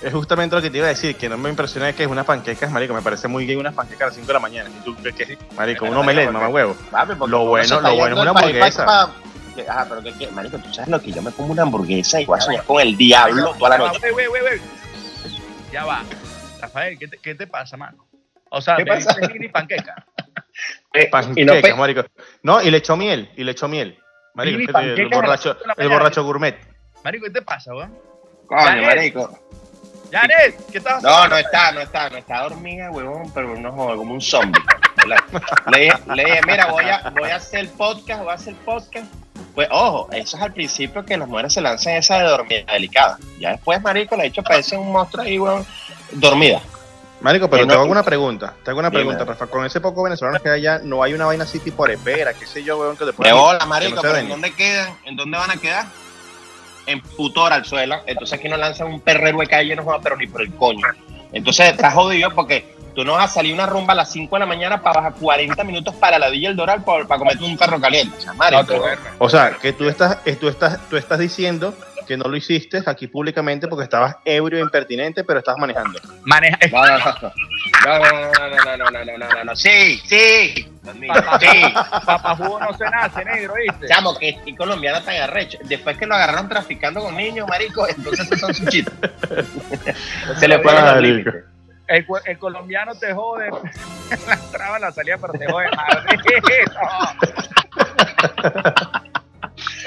es 0.02 0.12
justamente 0.12 0.56
lo 0.56 0.62
que 0.62 0.70
te 0.70 0.78
iba 0.78 0.86
a 0.86 0.90
decir, 0.90 1.16
que 1.16 1.28
no 1.28 1.36
me 1.38 1.48
impresiona 1.50 1.88
es 1.88 1.96
que 1.96 2.02
es 2.04 2.08
unas 2.08 2.24
panquecas, 2.26 2.70
marico, 2.70 2.94
me 2.94 3.02
parece 3.02 3.28
muy 3.28 3.46
gay 3.46 3.56
unas 3.56 3.74
panquecas 3.74 4.02
a 4.02 4.06
las 4.06 4.14
5 4.14 4.26
de 4.26 4.32
la 4.32 4.38
mañana. 4.40 4.70
¿Y 4.70 4.84
tú 4.84 4.94
crees 4.96 5.14
que 5.14 5.38
Marico, 5.56 5.84
un 5.86 5.96
omelette, 5.96 6.30
mamá 6.30 6.48
huevo. 6.48 6.76
Lo 7.26 7.44
bueno- 7.46 7.80
lo 7.80 7.94
bueno 7.96 8.16
es 8.16 8.20
una 8.22 8.30
hamburguesa. 8.30 9.12
Ajá, 9.68 9.86
pero 9.86 10.02
que, 10.02 10.12
que, 10.14 10.28
marico, 10.28 10.56
tú 10.58 10.72
sabes 10.72 10.88
lo 10.88 10.98
que 11.00 11.12
yo 11.12 11.20
me 11.20 11.30
como 11.30 11.52
una 11.52 11.62
hamburguesa 11.62 12.18
y 12.20 12.24
voy 12.24 12.38
a 12.38 12.40
soñar 12.40 12.64
con 12.64 12.80
el 12.80 12.96
diablo 12.96 13.54
toda 13.58 13.70
la 13.70 13.76
Ya 13.76 13.82
va, 13.82 13.88
noche. 13.92 14.00
wey, 14.12 14.26
wey, 14.26 14.26
wey, 14.28 14.42
wey. 14.42 14.60
Ya 15.70 15.84
va. 15.84 16.02
Rafael, 16.60 16.98
¿qué 16.98 17.06
te, 17.08 17.18
qué 17.18 17.34
te 17.34 17.46
pasa, 17.46 17.76
mano? 17.76 18.06
O 18.50 18.60
sea, 18.62 18.76
¿Qué 18.76 18.84
me 18.84 18.92
pasa? 18.96 19.14
mini 19.32 19.48
panqueca. 19.48 20.06
Eh, 20.94 21.04
y 21.04 21.10
Panquecas, 21.10 21.46
no 21.56 21.62
pe- 21.62 21.74
marico. 21.74 22.04
No, 22.42 22.60
y 22.60 22.70
le 22.70 22.76
echó 22.76 22.94
miel, 22.98 23.30
y 23.36 23.44
le 23.44 23.52
echó 23.52 23.66
miel. 23.68 23.98
Marico, 24.34 24.78
el 24.78 25.08
borracho, 25.08 25.56
el 25.78 25.88
borracho 25.88 26.22
gourmet. 26.22 26.58
Marico, 27.02 27.24
¿qué 27.24 27.30
te 27.30 27.40
pasa, 27.42 27.74
weón? 27.74 27.96
Coño, 28.46 28.82
marico. 28.82 29.38
Janet, 30.12 30.66
¿qué 30.70 30.78
estás 30.78 31.02
No, 31.02 31.26
no 31.26 31.36
está, 31.36 31.72
no 31.72 31.80
está, 31.80 32.10
no 32.10 32.18
está 32.18 32.42
dormida, 32.42 32.90
huevón, 32.90 33.32
pero 33.32 33.56
no 33.56 33.72
joder, 33.72 33.96
como 33.96 34.14
un 34.14 34.20
zombie. 34.20 34.60
Le 35.72 35.80
dije, 35.80 35.98
le 36.14 36.24
dije, 36.24 36.40
mira, 36.46 36.66
voy 36.66 36.84
a, 36.84 37.10
voy 37.18 37.30
a 37.30 37.36
hacer 37.36 37.68
podcast, 37.70 38.22
voy 38.22 38.30
a 38.30 38.34
hacer 38.34 38.54
podcast. 38.56 39.06
Pues 39.54 39.68
ojo, 39.70 40.08
eso 40.12 40.36
es 40.36 40.42
al 40.42 40.52
principio 40.52 41.04
que 41.04 41.16
las 41.16 41.26
mujeres 41.28 41.52
se 41.54 41.60
lanzan 41.60 41.94
esa 41.94 42.18
de 42.18 42.24
dormida 42.24 42.72
delicada. 42.72 43.18
Ya 43.40 43.52
después, 43.52 43.80
marico, 43.82 44.14
le 44.16 44.22
he 44.22 44.26
dicho, 44.26 44.42
parece 44.42 44.76
un 44.76 44.92
monstruo 44.92 45.24
ahí, 45.24 45.38
huevón, 45.38 45.66
dormida. 46.12 46.60
Marico, 47.20 47.48
pero 47.48 47.66
te 47.66 47.72
hago 47.72 47.84
una 47.84 48.02
pregunta. 48.02 48.52
Te 48.64 48.70
hago 48.70 48.80
una 48.80 48.90
Dime. 48.90 49.02
pregunta, 49.04 49.24
Rafa. 49.24 49.46
Con 49.46 49.64
ese 49.64 49.80
poco 49.80 50.02
venezolano 50.02 50.40
que 50.40 50.48
hay 50.50 50.60
allá, 50.66 50.80
no 50.82 51.02
hay 51.04 51.14
una 51.14 51.24
vaina 51.26 51.44
así 51.44 51.60
tipo 51.60 51.84
arepera, 51.84 52.34
qué 52.34 52.46
sé 52.46 52.64
yo, 52.64 52.78
weón, 52.78 52.96
que 52.96 53.04
De 53.04 53.12
ponen- 53.12 53.32
bola, 53.34 53.60
que 53.60 53.66
marico, 53.66 53.94
no 53.96 54.02
pero 54.02 54.16
¿en 54.16 54.28
dónde 54.28 54.52
quedan? 54.52 54.94
¿En 55.04 55.16
dónde 55.16 55.38
van 55.38 55.50
a 55.52 55.56
quedar? 55.56 55.86
En 56.86 57.00
putora 57.00 57.56
al 57.56 57.64
suelo. 57.64 58.00
Entonces 58.06 58.38
aquí 58.38 58.48
nos 58.48 58.58
lanzan 58.58 58.88
un 58.88 59.00
perrero 59.00 59.38
de 59.38 59.46
calle, 59.46 59.76
no 59.76 59.84
pero 60.02 60.16
ni 60.16 60.26
por 60.26 60.42
el 60.42 60.52
coño. 60.54 60.86
Entonces 61.32 61.70
estás 61.70 61.94
jodido 61.94 62.30
porque 62.34 62.74
tú 62.94 63.04
no 63.04 63.14
vas 63.14 63.30
a 63.30 63.34
salir 63.34 63.54
una 63.54 63.66
rumba 63.66 63.92
a 63.92 63.96
las 63.96 64.12
5 64.12 64.34
de 64.36 64.40
la 64.40 64.46
mañana 64.46 64.82
para 64.82 65.00
bajar 65.00 65.14
40 65.20 65.64
minutos 65.64 65.94
para 65.94 66.18
la 66.18 66.28
Villa 66.28 66.50
El 66.50 66.56
Doral 66.56 66.84
para, 66.84 67.06
para 67.06 67.18
comerte 67.18 67.44
un 67.44 67.56
perro 67.56 67.80
caliente. 67.80 68.16
O 69.18 69.28
sea, 69.28 69.56
que 69.60 69.72
tú 69.72 69.88
estás, 69.88 70.18
tú 70.38 70.48
estás, 70.48 70.78
tú 70.88 70.96
estás 70.96 71.18
diciendo 71.18 71.74
que 72.06 72.16
no 72.16 72.24
lo 72.28 72.36
hiciste 72.36 72.82
aquí 72.86 73.06
públicamente 73.06 73.68
porque 73.68 73.84
estabas 73.84 74.16
ebrio 74.24 74.58
e 74.58 74.62
impertinente, 74.62 75.24
pero 75.24 75.38
estabas 75.38 75.60
manejando. 75.60 75.98
Maneja. 76.24 76.58
No, 76.70 76.86
no, 76.86 76.98
no. 76.98 77.32
No, 77.84 77.98
no, 77.98 78.76
no, 78.76 78.76
no, 78.76 78.90
no, 78.90 79.04
no, 79.04 79.28
no, 79.28 79.44
no, 79.44 79.56
Sí, 79.56 80.00
sí. 80.04 80.68
Papá, 81.08 81.38
sí. 81.40 81.62
Papá 82.04 82.36
jugo 82.36 82.60
no 82.60 82.72
se 82.76 82.84
nace, 82.84 83.24
negro, 83.24 83.54
¿viste? 83.54 83.86
Chamo, 83.86 84.16
que 84.18 84.38
y 84.44 84.54
colombiano 84.54 85.02
tan 85.02 85.16
arrecho. 85.16 85.58
Después 85.64 85.96
que 85.96 86.06
lo 86.06 86.14
agarraron 86.14 86.48
traficando 86.48 87.00
con 87.00 87.16
niños, 87.16 87.48
marico, 87.48 87.88
entonces 87.88 88.26
esos 88.26 88.40
son 88.40 88.54
sus 88.54 88.68
chistes. 88.68 88.94
se 90.38 90.48
le 90.48 90.58
fueron 90.58 90.86
los 90.86 91.00
límites. 91.00 91.34
El, 91.88 92.06
el, 92.24 92.38
colombiano 92.38 92.94
te 92.94 93.12
jode 93.12 93.50
la 94.26 94.34
entrada, 94.34 94.78
la 94.78 94.92
salida, 94.92 95.18
pero 95.18 95.32
te 95.34 95.46
jode. 95.46 95.68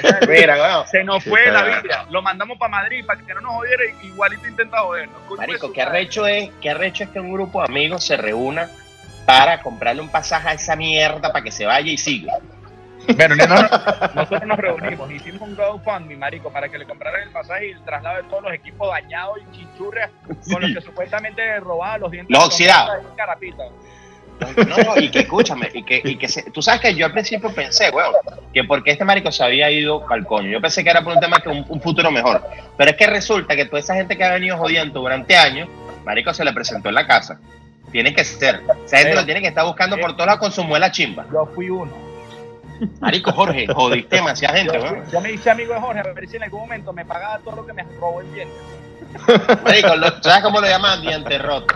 Mira. 0.28 0.86
Se 0.86 1.04
nos 1.04 1.24
fue 1.24 1.50
la 1.50 1.62
vida. 1.62 2.06
Lo 2.10 2.22
mandamos 2.22 2.58
para 2.58 2.70
Madrid 2.70 3.04
para 3.06 3.20
que 3.20 3.34
no 3.34 3.40
nos 3.40 3.54
jodiera. 3.54 3.82
Igualito 4.02 4.46
intenta 4.46 4.78
jodernos. 4.78 5.16
Marico, 5.36 5.72
qué 5.72 5.82
arrecho 5.82 6.26
es, 6.26 6.50
qué 6.60 6.70
arrecho 6.70 7.04
es 7.04 7.10
que 7.10 7.20
un 7.20 7.32
grupo 7.32 7.60
de 7.60 7.66
amigos 7.66 8.04
se 8.04 8.16
reúna 8.16 8.68
para 9.24 9.60
comprarle 9.60 10.02
un 10.02 10.08
pasaje 10.08 10.48
a 10.48 10.52
esa 10.52 10.76
mierda 10.76 11.32
para 11.32 11.42
que 11.42 11.50
se 11.50 11.66
vaya 11.66 11.90
y 11.90 11.98
siga. 11.98 12.38
Bueno, 13.14 13.36
no, 13.36 13.46
no, 13.46 13.68
nosotros 14.14 14.46
nos 14.46 14.58
reunimos, 14.58 15.10
hicimos 15.12 15.42
un 15.42 15.54
GoFundMe, 15.54 16.16
marico, 16.16 16.50
para 16.50 16.68
que 16.68 16.78
le 16.78 16.86
compraran 16.86 17.22
el 17.22 17.30
pasaje 17.30 17.68
y 17.68 17.70
el 17.70 17.82
traslado 17.84 18.16
de 18.16 18.28
todos 18.28 18.42
los 18.42 18.52
equipos 18.52 18.88
dañados 18.88 19.38
y 19.38 19.56
chinchurrias 19.56 20.10
con 20.50 20.60
los 20.60 20.72
que 20.72 20.80
supuestamente 20.80 21.60
robaban 21.60 22.00
los 22.00 22.10
dientes. 22.10 22.36
Los 22.36 22.46
oxidados. 22.46 23.04
No, 24.38 25.00
y 25.00 25.10
que 25.10 25.20
escúchame, 25.20 25.70
y 25.72 25.82
que, 25.82 26.00
y 26.04 26.16
que 26.16 26.28
se- 26.28 26.50
tú 26.50 26.60
sabes 26.60 26.80
que 26.80 26.94
yo 26.94 27.06
al 27.06 27.12
principio 27.12 27.50
pensé, 27.54 27.90
weón, 27.90 28.12
que 28.52 28.64
porque 28.64 28.90
este 28.90 29.04
marico 29.04 29.32
se 29.32 29.42
había 29.42 29.70
ido 29.70 30.04
al 30.10 30.26
coño. 30.26 30.50
Yo 30.50 30.60
pensé 30.60 30.84
que 30.84 30.90
era 30.90 31.02
por 31.02 31.14
un 31.14 31.20
tema 31.20 31.40
que 31.40 31.48
un, 31.48 31.64
un 31.68 31.80
futuro 31.80 32.10
mejor. 32.10 32.42
Pero 32.76 32.90
es 32.90 32.96
que 32.96 33.06
resulta 33.06 33.56
que 33.56 33.64
toda 33.64 33.78
esa 33.80 33.94
gente 33.94 34.16
que 34.16 34.24
ha 34.24 34.32
venido 34.32 34.56
jodiendo 34.58 35.00
durante 35.00 35.36
años, 35.36 35.68
marico 36.04 36.34
se 36.34 36.44
le 36.44 36.52
presentó 36.52 36.88
en 36.90 36.96
la 36.96 37.06
casa. 37.06 37.40
Tiene 37.92 38.12
que 38.14 38.24
ser. 38.24 38.62
Esa 38.84 38.98
gente 38.98 39.12
Eh. 39.12 39.14
lo 39.16 39.24
tiene 39.24 39.40
que 39.40 39.48
estar 39.48 39.64
buscando 39.64 39.96
por 39.98 40.12
todos 40.12 40.26
lados 40.26 40.40
con 40.40 40.52
su 40.52 40.64
muela 40.64 40.90
chimba. 40.90 41.24
Yo 41.32 41.46
fui 41.54 41.70
uno. 41.70 41.92
Marico, 43.00 43.32
Jorge, 43.32 43.66
jodiste 43.72 44.16
demasiada 44.16 44.58
gente, 44.58 44.74
Yo, 44.76 44.82
weón. 44.82 45.02
yo 45.10 45.20
me 45.22 45.32
hice 45.32 45.50
amigo 45.50 45.72
de 45.72 45.80
Jorge 45.80 46.00
a 46.00 46.12
ver 46.12 46.28
si 46.28 46.36
en 46.36 46.42
algún 46.42 46.60
momento 46.60 46.92
me 46.92 47.06
pagaba 47.06 47.38
todo 47.38 47.56
lo 47.56 47.66
que 47.66 47.72
me 47.72 47.84
robó 47.98 48.20
el 48.20 48.34
diente. 48.34 48.54
Marico, 49.64 49.96
lo- 49.96 50.22
¿sabes 50.22 50.42
cómo 50.42 50.60
lo 50.60 50.66
llaman? 50.68 51.00
Diente 51.00 51.38
roto. 51.38 51.74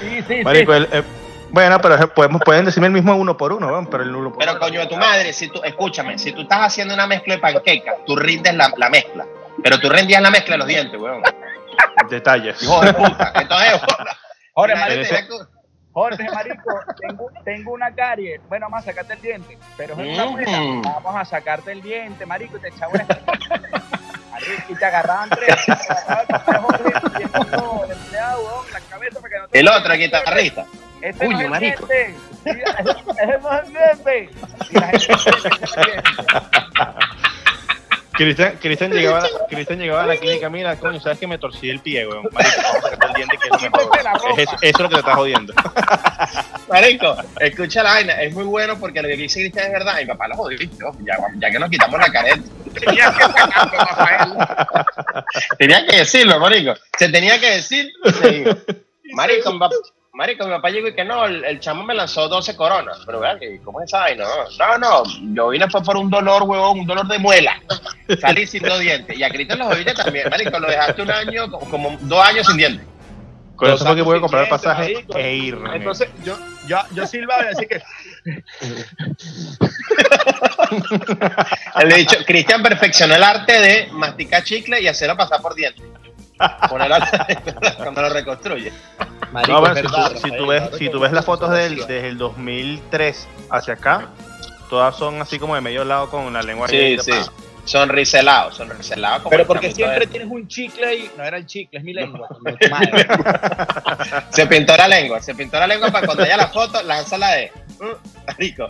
Sí, 0.00 0.22
sí, 0.26 0.42
Marico, 0.42 0.72
sí. 0.72 0.78
el- 0.78 0.88
eh, 1.00 1.02
bueno, 1.56 1.80
pero 1.80 2.12
podemos, 2.14 2.42
pueden 2.44 2.66
decirme 2.66 2.86
el 2.88 2.92
mismo 2.92 3.16
uno 3.16 3.34
por 3.36 3.50
uno, 3.52 3.66
weón, 3.68 3.86
pero 3.86 4.02
el 4.02 4.14
uno 4.14 4.28
por 4.30 4.38
Pero 4.38 4.52
uno. 4.52 4.60
coño 4.60 4.80
de 4.80 4.86
tu 4.88 4.96
madre, 4.96 5.32
si 5.32 5.48
tú, 5.48 5.62
escúchame, 5.64 6.18
si 6.18 6.32
tú 6.32 6.42
estás 6.42 6.58
haciendo 6.60 6.92
una 6.92 7.06
mezcla 7.06 7.34
de 7.36 7.40
panqueca, 7.40 7.94
tú 8.06 8.14
rindes 8.14 8.54
la, 8.54 8.70
la 8.76 8.90
mezcla. 8.90 9.24
Pero 9.62 9.80
tú 9.80 9.88
rendías 9.88 10.20
la 10.20 10.30
mezcla 10.30 10.52
de 10.54 10.58
los 10.58 10.66
dientes, 10.66 11.00
weón. 11.00 11.22
Detalles. 12.10 12.62
Hijo 12.62 12.80
de 12.82 12.92
puta. 12.92 13.32
Entonces, 13.36 13.80
Jorge, 14.52 14.74
marico, 14.76 15.48
Jorge, 15.92 16.24
marico, 16.30 16.80
tengo, 17.00 17.30
tengo 17.42 17.72
una 17.72 17.94
carie. 17.94 18.38
Bueno, 18.48 18.66
vamos 18.66 18.80
a 18.82 18.90
sacarte 18.90 19.14
el 19.14 19.20
diente. 19.22 19.58
Pero 19.78 19.94
es 19.94 19.98
una 20.14 20.26
Mm. 20.26 20.30
muela. 20.32 20.90
Vamos 21.02 21.16
a 21.16 21.24
sacarte 21.24 21.72
el 21.72 21.80
diente, 21.80 22.26
marico, 22.26 22.58
y 22.58 22.60
te 22.60 22.68
echaba 22.68 22.92
una 22.92 23.06
Marico, 24.30 24.62
y 24.68 24.74
te 24.74 24.84
agarraban 24.84 25.30
tres. 25.30 25.56
Te 25.64 25.72
agarraban 25.72 26.62
Jorge, 26.62 26.92
y 27.18 27.22
el 27.22 27.90
empleado, 27.92 28.42
weón, 28.44 28.66
la 28.72 28.80
cabeza 28.80 29.20
para 29.20 29.32
que 29.34 29.38
no 29.40 29.48
te- 29.48 29.58
El 29.58 29.68
otro 29.68 29.94
guitarrista. 29.94 30.66
Este 31.06 31.28
Uy, 31.28 31.34
no 31.34 31.48
marico. 31.48 31.86
Ese. 31.88 32.14
Cristian, 38.10 38.56
Cristian 38.60 38.90
llegaba, 38.90 39.24
Cristian 39.48 39.78
llegaba 39.78 40.02
a 40.02 40.06
la 40.06 40.16
clínica, 40.16 40.48
mira, 40.50 40.74
coño, 40.76 40.98
sabes 41.00 41.18
que 41.18 41.26
me 41.28 41.38
torcí 41.38 41.68
el 41.70 41.78
pie, 41.80 42.08
weón. 42.08 42.24
Marico, 42.32 42.62
vamos 42.62 42.84
a 42.84 43.06
el 43.06 43.12
diente 43.14 43.36
que 43.36 43.44
es 43.44 43.62
lo 43.62 43.70
mejor. 43.70 44.40
Es 44.40 44.48
eso, 44.48 44.56
es 44.62 44.78
lo 44.80 44.88
que 44.88 44.94
te 44.94 45.00
está 45.00 45.14
jodiendo. 45.14 45.54
Marico, 46.68 47.16
escucha 47.38 47.82
la 47.84 47.90
vaina, 47.90 48.20
es 48.22 48.34
muy 48.34 48.44
bueno 48.44 48.76
porque 48.80 49.00
lo 49.00 49.06
que 49.06 49.16
dice 49.16 49.40
Cristian 49.40 49.66
es 49.66 49.72
verdad. 49.72 49.98
Mi 49.98 50.06
papá 50.06 50.26
lo 50.26 50.36
jodió, 50.36 50.58
ya, 50.58 51.18
ya 51.36 51.50
que 51.52 51.58
nos 51.60 51.70
quitamos 51.70 52.00
la 52.00 52.10
careta. 52.10 52.42
Tenía 52.74 53.12
que 53.12 53.22
sacarlo, 53.22 53.78
Rafael. 53.78 54.32
Tenía 55.56 55.86
que 55.86 55.96
decirlo, 55.98 56.40
marico. 56.40 56.74
Se 56.98 57.08
tenía 57.10 57.38
que 57.38 57.50
decir. 57.50 57.92
se 58.18 58.30
dijo. 58.30 58.50
Marico, 59.12 59.52
marico, 60.16 60.44
mi 60.44 60.50
papá 60.50 60.70
llegó 60.70 60.88
y 60.88 60.94
que 60.94 61.04
no, 61.04 61.26
el, 61.26 61.44
el 61.44 61.60
chamo 61.60 61.84
me 61.84 61.94
lanzó 61.94 62.28
12 62.28 62.56
coronas. 62.56 62.98
Pero 63.04 63.20
vean, 63.20 63.38
que 63.38 63.60
¿cómo 63.62 63.80
es 63.80 63.86
esa 63.86 64.00
vaina? 64.00 64.24
No, 64.58 64.78
no, 64.78 64.78
no, 64.78 65.02
yo 65.34 65.48
vine 65.50 65.68
fue 65.70 65.82
por 65.82 65.96
un 65.96 66.10
dolor, 66.10 66.42
huevón, 66.44 66.80
un 66.80 66.86
dolor 66.86 67.06
de 67.06 67.18
muela. 67.18 67.60
Salí 68.20 68.46
sin 68.46 68.62
dos 68.62 68.80
dientes. 68.80 69.16
Y 69.16 69.22
a 69.22 69.28
Cristian 69.28 69.58
los 69.58 69.68
jodiste 69.68 69.94
también, 69.94 70.28
marico. 70.30 70.58
Lo 70.58 70.68
dejaste 70.68 71.02
un 71.02 71.10
año, 71.10 71.50
como, 71.50 71.70
como 71.70 71.98
dos 72.00 72.26
años 72.26 72.46
sin 72.46 72.56
dientes. 72.56 72.86
Con 73.56 73.70
eso 73.70 73.86
fue 73.86 73.94
que 73.94 74.02
a 74.02 74.20
comprar 74.20 74.44
el 74.44 74.50
pasaje 74.50 74.94
marico. 74.94 75.18
e 75.18 75.34
irme. 75.34 75.76
Entonces, 75.76 76.08
yo, 76.24 76.36
yo, 76.66 76.78
yo 76.92 77.06
silbaba 77.06 77.44
y 77.44 77.48
decía 77.48 77.68
que 77.68 77.82
Le 81.86 81.94
he 81.94 81.98
dicho, 81.98 82.16
Cristian 82.26 82.62
perfeccionó 82.62 83.14
el 83.14 83.22
arte 83.22 83.60
de 83.60 83.88
masticar 83.92 84.42
chicle 84.44 84.80
y 84.80 84.88
hacerlo 84.88 85.16
pasar 85.16 85.40
por 85.40 85.54
dientes. 85.54 85.84
Ponerlo 86.68 86.96
cuando 87.78 88.02
lo 88.02 88.08
reconstruye. 88.10 88.72
No, 89.48 89.60
bueno, 89.60 89.74
si, 89.76 89.82
tú, 89.82 90.18
si 90.28 90.36
tú 90.36 90.46
ves, 90.46 90.62
si 90.78 90.88
tú 90.90 91.00
ves 91.00 91.12
las 91.12 91.24
fotos 91.24 91.50
del, 91.50 91.76
desde 91.76 92.08
el 92.08 92.18
2003 92.18 93.28
hacia 93.50 93.74
acá, 93.74 94.08
todas 94.70 94.96
son 94.96 95.20
así 95.20 95.38
como 95.38 95.54
de 95.54 95.60
medio 95.60 95.84
lado 95.84 96.08
con 96.10 96.32
la 96.32 96.42
lengua 96.42 96.68
Sí, 96.68 96.96
sí. 97.00 97.12
Sonriselado, 97.64 98.52
sonriselado. 98.52 99.24
como 99.24 99.30
Pero 99.30 99.44
porque 99.46 99.72
siempre 99.74 100.06
tienes 100.06 100.28
un 100.30 100.46
chicle 100.46 100.86
ahí. 100.86 101.10
No 101.16 101.24
era 101.24 101.36
el 101.36 101.46
chicle, 101.46 101.78
es 101.80 101.84
mi 101.84 101.92
lengua. 101.92 102.28
Se 104.30 104.46
pintó 104.46 104.76
la 104.76 104.86
lengua, 104.86 105.20
se 105.20 105.34
pintó 105.34 105.58
la 105.58 105.66
lengua 105.66 105.90
para 105.90 106.06
cuando 106.06 106.22
haya 106.24 106.36
la 106.36 106.48
foto, 106.48 106.82
lánzala 106.82 107.30
de. 107.32 107.52
"Mm, 107.80 108.26
Marico. 108.26 108.66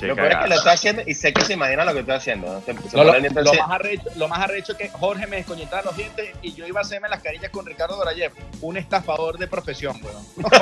Qué 0.00 0.06
Lo 0.06 0.16
peor 0.16 0.32
es 0.32 0.38
que 0.38 0.48
lo 0.48 0.54
estoy 0.56 0.72
haciendo 0.72 1.02
y 1.06 1.14
sé 1.14 1.32
que 1.32 1.42
se 1.44 1.52
imagina 1.52 1.84
lo 1.84 1.92
que 1.92 2.00
estoy 2.00 2.14
haciendo. 2.16 2.46
¿no? 2.52 2.60
Se- 2.60 2.88
se 2.90 2.96
No, 2.96 3.04
lo, 3.04 3.12
más 3.12 3.70
arrecho, 3.70 4.02
lo 4.16 4.28
más 4.28 4.40
arrecho 4.40 4.72
es 4.72 4.78
que 4.78 4.88
Jorge 4.88 5.26
me 5.28 5.36
desconectaba 5.36 5.82
los 5.82 5.96
dientes 5.96 6.30
y 6.42 6.52
yo 6.54 6.66
iba 6.66 6.80
a 6.80 6.82
hacerme 6.82 7.08
las 7.08 7.22
carillas 7.22 7.50
con 7.50 7.64
Ricardo 7.64 7.96
Dorayev, 7.96 8.32
un 8.60 8.76
estafador 8.76 9.38
de 9.38 9.46
profesión, 9.46 9.98
weón. 10.02 10.24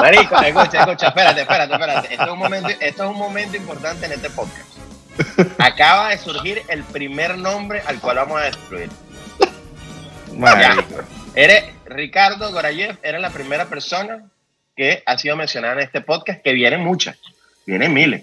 Marico, 0.00 0.40
escucha, 0.42 0.80
escucha, 0.80 1.08
espérate, 1.08 1.40
espérate, 1.42 1.72
espérate. 1.74 2.12
Esto 2.14 2.24
es 2.24 2.30
un 2.30 2.38
momento, 2.38 2.68
esto 2.68 3.04
es 3.04 3.10
un 3.10 3.16
momento 3.18 3.56
importante 3.56 4.06
en 4.06 4.12
este 4.12 4.30
podcast. 4.30 4.68
Acaba 5.58 6.10
de 6.10 6.18
surgir 6.18 6.62
el 6.68 6.84
primer 6.84 7.36
nombre 7.36 7.82
al 7.86 8.00
cual 8.00 8.16
vamos 8.16 8.40
a 8.40 8.44
destruir. 8.44 8.88
Marico. 10.36 10.84
Eres 11.34 11.64
Ricardo 11.84 12.50
Gorayev, 12.52 12.98
eres 13.02 13.20
la 13.20 13.30
primera 13.30 13.66
persona 13.66 14.24
que 14.76 15.02
ha 15.04 15.18
sido 15.18 15.36
mencionada 15.36 15.74
en 15.74 15.80
este 15.80 16.00
podcast, 16.00 16.40
que 16.42 16.52
vienen 16.52 16.80
muchas, 16.80 17.16
vienen 17.66 17.92
miles. 17.92 18.22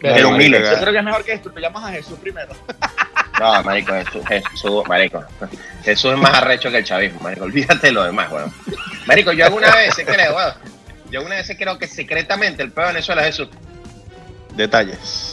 Pero 0.00 0.30
marico, 0.30 0.38
miles. 0.38 0.70
Yo 0.70 0.80
creo 0.80 0.92
que 0.92 0.98
es 0.98 1.04
mejor 1.04 1.24
que 1.24 1.30
destruyamos 1.32 1.84
a 1.84 1.92
Jesús 1.92 2.18
primero. 2.18 2.52
No, 3.40 3.62
marico, 3.64 3.92
Jesús, 3.94 4.22
Jesús, 4.28 4.86
marico. 4.86 5.24
Jesús 5.82 6.12
es 6.12 6.18
más 6.18 6.34
arrecho 6.34 6.70
que 6.70 6.78
el 6.78 6.84
chavismo, 6.84 7.18
marico. 7.20 7.44
Olvídate 7.44 7.88
de 7.88 7.92
lo 7.92 8.04
demás, 8.04 8.30
weón. 8.30 8.52
Marico, 9.06 9.32
yo 9.32 9.46
alguna 9.46 9.74
vez 9.74 9.96
creo, 9.96 10.36
weón. 10.36 10.54
Yo 11.10 11.20
alguna 11.20 11.36
vez 11.36 11.50
creo 11.58 11.78
que 11.78 11.88
secretamente 11.88 12.62
el 12.62 12.70
peor 12.70 12.88
de 12.88 12.92
Venezuela 12.92 13.22
es 13.22 13.36
Jesús. 13.36 13.48
Detalles. 14.54 15.31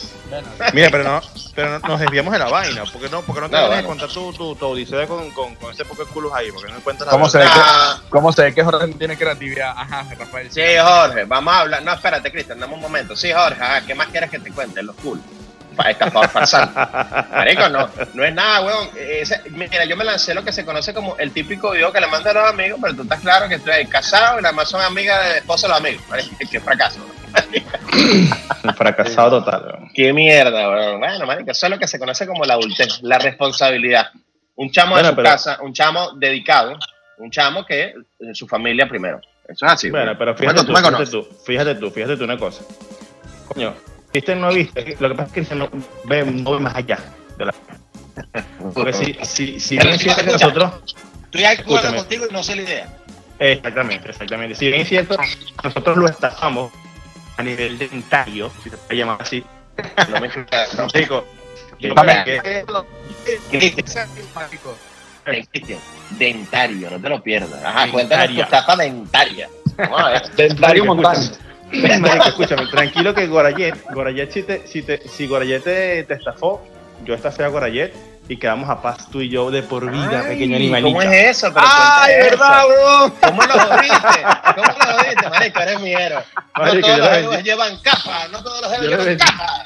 Mira, 0.72 0.88
pero 0.90 1.04
no, 1.04 1.20
pero 1.54 1.78
no- 1.78 1.88
nos 1.88 2.00
desviamos 2.00 2.32
de 2.32 2.38
la 2.38 2.48
vaina. 2.48 2.84
¿Por 2.84 3.00
qué 3.00 3.08
no, 3.08 3.22
por 3.22 3.34
qué 3.34 3.40
no 3.42 3.50
te 3.50 3.56
No, 3.56 3.62
vienes 3.68 3.84
a 3.84 3.86
contar 3.86 4.08
tu, 4.08 4.32
tu, 4.32 4.54
tu 4.54 4.66
odisea 4.66 5.06
con, 5.06 5.30
con, 5.32 5.54
con 5.56 5.72
ese 5.72 5.84
poco 5.84 6.04
de 6.04 6.10
culos 6.12 6.32
ahí? 6.34 6.50
¿Por 6.52 6.64
qué 6.66 6.72
no 6.72 6.80
cuentas 6.80 7.06
la 7.06 7.10
¿Cómo 7.12 7.28
se 7.28 7.38
ve 7.38 7.44
Ah, 7.48 8.00
¿Cómo 8.08 8.32
se 8.32 8.42
ve 8.42 8.54
que 8.54 8.62
Jorge 8.64 8.88
tiene 8.94 9.16
creatividad? 9.16 9.74
Ajá, 9.76 10.06
Rafael. 10.18 10.50
sí, 10.52 10.60
Jorge, 10.80 11.24
vamos 11.24 11.52
a 11.54 11.60
hablar. 11.60 11.82
No, 11.82 11.92
espérate, 11.92 12.30
Cristian, 12.30 12.58
dame 12.60 12.74
un 12.74 12.80
momento. 12.80 13.16
Sí, 13.16 13.32
Jorge, 13.32 13.60
ah, 13.62 13.80
¿qué 13.86 13.94
más 13.94 14.08
quieres 14.08 14.30
que 14.30 14.38
te 14.38 14.50
cuente? 14.52 14.82
Los 14.82 14.96
culos. 14.96 15.24
Estafador 15.88 16.28
farsante. 16.28 16.74
Marico, 17.30 17.68
no, 17.70 17.88
no 18.12 18.24
es 18.24 18.34
nada, 18.34 18.60
weón. 18.60 18.90
Ese- 18.98 19.40
mira, 19.50 19.84
yo 19.86 19.96
me 19.96 20.04
lancé 20.04 20.34
lo 20.34 20.44
que 20.44 20.52
se 20.52 20.62
conoce 20.64 20.92
como 20.92 21.16
el 21.16 21.32
típico 21.32 21.70
video 21.70 21.90
que 21.90 22.00
le 22.00 22.06
mando 22.06 22.28
a 22.28 22.32
los 22.34 22.48
amigos, 22.50 22.78
pero 22.82 22.94
tú 22.96 23.02
estás 23.02 23.20
claro 23.20 23.48
que 23.48 23.54
estoy 23.54 23.86
casado 23.86 24.38
y 24.38 24.42
nada 24.42 24.52
más 24.52 24.68
son 24.68 24.82
amigas 24.82 25.24
del 25.26 25.36
esposo 25.38 25.66
de 25.66 25.68
los 25.70 25.78
amigos. 25.78 26.02
Marico, 26.08 26.36
Qué 26.50 26.60
fracaso. 26.60 26.98
Un 27.00 27.19
fracasado 28.76 29.42
total. 29.42 29.88
Qué 29.94 30.12
mierda. 30.12 30.96
Bueno, 30.98 31.26
marico, 31.26 31.50
eso 31.50 31.66
es 31.66 31.70
lo 31.70 31.78
que 31.78 31.88
se 31.88 31.98
conoce 31.98 32.26
como 32.26 32.44
la 32.44 32.54
adultez, 32.54 33.00
la 33.02 33.18
responsabilidad. 33.18 34.10
Un 34.56 34.70
chamo 34.70 34.96
de 34.96 35.04
su 35.04 35.14
pero- 35.14 35.28
casa, 35.28 35.58
un 35.62 35.72
chamo 35.72 36.12
dedicado, 36.16 36.78
un 37.18 37.30
chamo 37.30 37.64
que 37.64 37.94
eh, 38.20 38.34
su 38.34 38.46
familia 38.46 38.88
primero. 38.88 39.20
Eso 39.48 39.66
es 39.66 39.72
así. 39.72 39.90
Bueno, 39.90 40.16
pero 40.16 40.36
fíjate 40.36 40.64
tú 40.64 40.74
fíjate 40.74 41.06
tú, 41.06 41.28
fíjate 41.44 41.74
tú, 41.74 41.90
fíjate 41.90 42.16
tú 42.16 42.24
una 42.24 42.38
cosa. 42.38 42.62
Coño, 43.48 43.74
Cristian 44.12 44.40
no 44.40 44.46
ha 44.48 44.50
visto, 44.50 44.80
lo 45.00 45.08
que 45.08 45.14
pasa 45.14 45.40
es 45.40 45.48
que 45.48 45.54
no 45.54 45.68
ve, 46.04 46.24
no 46.24 46.52
ve 46.52 46.60
más 46.60 46.74
allá. 46.76 46.98
De 47.36 47.46
la, 47.46 47.54
porque 48.74 48.92
si, 48.92 49.16
si, 49.22 49.60
si 49.60 49.76
bien 49.76 49.88
es 49.94 50.02
cierto 50.02 50.24
que 50.24 50.32
nosotros, 50.32 50.72
Estoy 51.24 51.40
de 51.40 51.46
acuerdo 51.46 51.96
contigo 51.96 52.26
y 52.28 52.32
no 52.32 52.42
sé 52.42 52.56
la 52.56 52.62
idea. 52.62 52.88
exactamente, 53.38 54.10
exactamente, 54.10 54.54
si 54.54 54.68
bien 54.68 54.80
es 54.82 54.88
cierto, 54.88 55.16
nosotros 55.64 55.96
lo 55.96 56.08
estafamos 56.08 56.72
a 57.40 57.42
nivel 57.42 57.78
dentario, 57.78 58.50
si 58.62 58.70
se 58.70 58.76
puede 58.76 58.96
llamar 58.96 59.22
así, 59.22 59.44
No 60.08 60.20
me 60.20 60.28
Cristian, 65.24 65.78
dentario, 66.18 66.90
no 66.90 67.00
te 67.00 67.08
lo 67.08 67.22
pierdas. 67.22 67.62
Ajá, 67.62 67.86
Dentaria. 67.86 67.92
cuéntanos 67.92 68.34
tu 68.34 68.40
estafa 68.42 68.76
dentaria. 68.76 69.48
Vamos 69.76 70.00
a 70.00 70.08
ver. 70.10 70.30
Dentario 70.34 70.84
Montaña. 70.84 71.30
Marico, 72.00 72.28
escúchame, 72.28 72.66
tranquilo 72.66 73.14
que 73.14 73.26
Gorayet, 73.26 73.74
Gorayet 73.92 74.32
si 74.32 74.42
te, 74.42 74.66
si 74.66 74.82
te, 74.82 75.06
si 75.08 75.26
Gorayet 75.26 75.62
te, 75.62 76.04
te 76.04 76.14
estafó, 76.14 76.60
yo 77.04 77.14
estafé 77.14 77.44
a 77.44 77.48
Gorayet 77.48 77.94
y 78.30 78.36
quedamos 78.36 78.70
a 78.70 78.80
paz 78.80 79.08
tú 79.10 79.20
y 79.20 79.28
yo 79.28 79.50
de 79.50 79.62
por 79.64 79.90
vida, 79.90 80.22
Ay, 80.24 80.34
pequeño 80.34 80.54
animalito. 80.54 80.88
¿Cómo 80.88 81.02
es 81.02 81.36
eso? 81.36 81.52
Pero 81.52 81.66
¡Ay, 81.68 82.14
verdad, 82.22 82.62
weón! 82.68 83.12
¿Cómo 83.26 83.42
lo 83.42 83.52
jodiste? 83.58 84.22
¿Cómo 84.54 84.66
lo 84.68 84.92
jodiste, 84.98 85.28
marico? 85.30 85.60
Eres 85.60 85.80
mi 85.80 85.92
héroe. 85.92 86.22
No 86.56 86.62
Marico, 86.64 86.86
todos 86.86 86.98
yo 86.98 87.04
los 87.04 87.12
héroes 87.16 87.42
llevan 87.44 87.76
capa, 87.82 88.28
no 88.30 88.42
todos 88.44 88.60
los 88.62 88.70
Yo 88.70 88.76
héroes 88.76 88.90
le 88.90 88.96
llevan 88.96 89.18
vendí- 89.18 89.36
capa. 89.36 89.64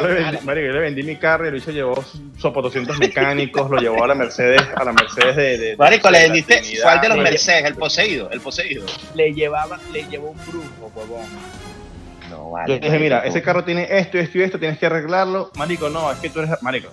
Yo 0.00 0.08
le, 0.08 0.14
vendí, 0.14 0.38
marico, 0.44 0.66
yo 0.66 0.72
le 0.72 0.78
vendí 0.80 1.02
mi 1.04 1.16
carro 1.16 1.44
y 1.44 1.48
el 1.48 1.54
bicho 1.54 1.70
llevó 1.70 2.02
sopotoscientos 2.38 2.98
mecánicos, 2.98 3.70
lo 3.70 3.76
llevó 3.78 4.02
a 4.02 4.08
la 4.08 4.14
Mercedes, 4.14 4.62
a 4.74 4.82
la 4.84 4.92
Mercedes 4.92 5.36
de. 5.36 5.58
de- 5.58 5.76
Marico, 5.76 6.08
de 6.08 6.12
le 6.12 6.20
vendiste. 6.24 6.62
¿Cuál 6.82 7.00
de 7.02 7.08
los 7.10 7.18
Mercedes? 7.18 7.64
El 7.66 7.74
poseído, 7.76 8.30
el 8.30 8.40
poseído. 8.40 8.86
Le 9.14 9.34
llevaba, 9.34 9.78
le 9.92 10.04
llevó 10.08 10.30
un 10.30 10.38
brujo, 10.46 10.90
huevón. 10.96 11.26
No, 12.30 12.36
Yo 12.36 12.50
vale. 12.50 12.74
le 12.74 12.80
dije, 12.80 12.98
mira, 12.98 13.20
ese 13.20 13.40
carro 13.42 13.64
tiene 13.64 13.86
esto, 13.90 14.18
esto 14.18 14.38
y 14.38 14.42
esto, 14.42 14.58
tienes 14.58 14.78
que 14.78 14.86
arreglarlo. 14.86 15.50
Marico, 15.56 15.88
no, 15.90 16.10
es 16.10 16.18
que 16.18 16.30
tú 16.30 16.40
eres. 16.40 16.60
Marico, 16.62 16.88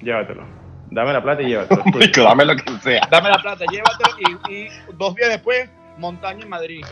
llévatelo. 0.00 0.44
Dame 0.90 1.12
la 1.12 1.22
plata 1.22 1.42
y 1.42 1.46
llévatelo. 1.46 1.82
dame 2.24 2.44
lo 2.44 2.56
que 2.56 2.78
sea. 2.82 3.06
Dame 3.10 3.28
la 3.28 3.38
plata, 3.38 3.64
llévatelo 3.70 4.38
y, 4.48 4.52
y 4.52 4.68
dos 4.94 5.14
días 5.14 5.28
después, 5.30 5.68
montaña 5.98 6.42
en 6.42 6.48
Madrid. 6.48 6.84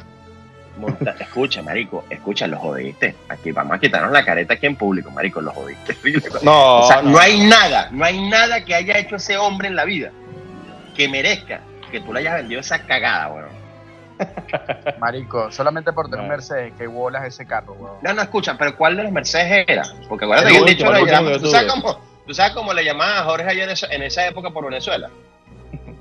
Monta- 0.78 1.14
Escucha, 1.18 1.62
marico, 1.62 2.04
escucha, 2.10 2.46
lo 2.46 2.58
jodiste. 2.58 3.14
Aquí 3.30 3.50
vamos 3.52 3.76
a 3.76 3.80
quitarnos 3.80 4.12
la 4.12 4.22
careta 4.24 4.54
aquí 4.54 4.66
en 4.66 4.76
público, 4.76 5.10
marico, 5.10 5.40
lo 5.40 5.50
jodiste. 5.52 5.96
No, 6.42 6.80
O 6.80 6.82
sea, 6.86 7.00
no 7.00 7.18
hay 7.18 7.40
nada, 7.48 7.88
no 7.92 8.04
hay 8.04 8.28
nada 8.28 8.62
que 8.62 8.74
haya 8.74 8.98
hecho 8.98 9.16
ese 9.16 9.38
hombre 9.38 9.68
en 9.68 9.76
la 9.76 9.84
vida 9.86 10.10
que 10.94 11.08
merezca 11.08 11.60
que 11.90 12.00
tú 12.00 12.12
le 12.12 12.20
hayas 12.20 12.34
vendido 12.34 12.60
esa 12.60 12.80
cagada, 12.82 13.28
weón. 13.28 13.56
Marico, 14.98 15.50
solamente 15.50 15.92
por 15.92 16.06
tener 16.06 16.20
Claro. 16.26 16.28
Mercedes, 16.36 16.72
que 16.76 16.86
bolas 16.86 17.24
ese 17.24 17.46
carro, 17.46 17.72
huevón. 17.74 17.98
No, 18.02 18.12
no, 18.14 18.22
escucha, 18.22 18.56
pero 18.58 18.76
¿cuál 18.76 18.96
de 18.96 19.02
los 19.04 19.12
Mercedes 19.12 19.64
era? 19.68 19.82
Porque 20.08 20.24
acuérdate 20.24 20.48
El 20.50 20.54
que 20.56 20.60
último, 20.62 20.76
dicho 20.78 20.90
lo 20.90 20.96
el 20.96 21.02
último 21.02 21.18
llama- 21.20 21.32
que 21.32 21.38
¿tú, 21.38 21.44
yo 21.46 21.50
sabes 21.50 21.72
cómo, 21.72 22.00
¿Tú 22.26 22.34
sabes 22.34 22.52
cómo 22.52 22.72
le 22.74 22.84
llamaban 22.84 23.18
a 23.18 23.22
Jorge 23.24 23.48
ayer 23.50 23.64
en 23.64 23.70
esa- 23.70 23.86
en 23.88 24.02
esa 24.02 24.26
época 24.26 24.50
por 24.50 24.64
Venezuela? 24.64 25.08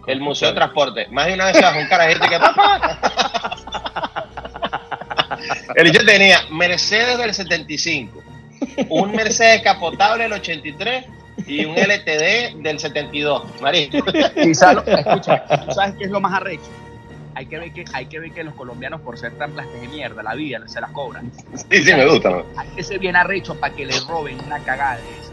El 0.08 0.20
Museo 0.22 0.50
de 0.50 0.55
Transporte. 0.55 1.08
Más 1.10 1.27
de 1.27 1.34
una 1.34 1.46
vez 1.46 1.58
se 1.58 1.63
bajó 1.63 1.79
un 1.79 1.88
carajito 1.88 2.27
que 2.27 2.39
papá. 2.39 3.00
El 5.75 5.91
dicho 5.91 6.05
tenía 6.05 6.39
Mercedes 6.51 7.17
del 7.17 7.34
75, 7.34 8.24
un 8.89 9.12
Mercedes 9.12 9.62
capotable 9.62 10.24
del 10.24 10.34
83 10.34 11.05
y 11.48 11.65
un 11.65 11.75
LTD 11.77 12.55
del 12.62 12.79
72. 12.79 13.44
Marico. 13.62 13.98
Y 14.38 14.55
sabes 14.55 14.86
lo- 14.86 14.98
escucha, 14.98 15.44
¿tú 15.65 15.72
sabes 15.74 15.96
qué 15.98 16.05
es 16.05 16.12
lo 16.12 16.22
más 16.22 16.34
arrecho? 16.34 16.63
Hay 17.38 17.48
que 17.48 17.60
ver 17.60 17.74
que, 17.74 17.84
hay 17.94 18.05
que, 18.05 18.20
ver 18.20 18.32
que 18.32 18.44
los 18.46 18.55
colombianos, 18.55 19.01
por 19.01 19.17
ser 19.17 19.38
tan 19.38 19.51
plastes 19.51 19.82
de 19.82 19.88
mierda, 19.89 20.24
la 20.24 20.36
vida 20.36 20.62
se 20.67 20.79
las 20.79 20.91
cobran. 20.91 21.29
Sí, 21.70 21.84
sí, 21.84 21.94
me 21.94 22.05
gusta. 22.08 22.29
¿no? 22.29 22.46
Hay 22.55 22.67
que 22.70 22.82
ser 22.84 22.98
bien 23.00 23.15
arrecho 23.17 23.60
para 23.60 23.74
que 23.75 23.86
le 23.86 24.00
roben 24.08 24.39
una 24.46 24.60
cagada 24.60 24.96
de 24.98 25.03
esa. 25.20 25.25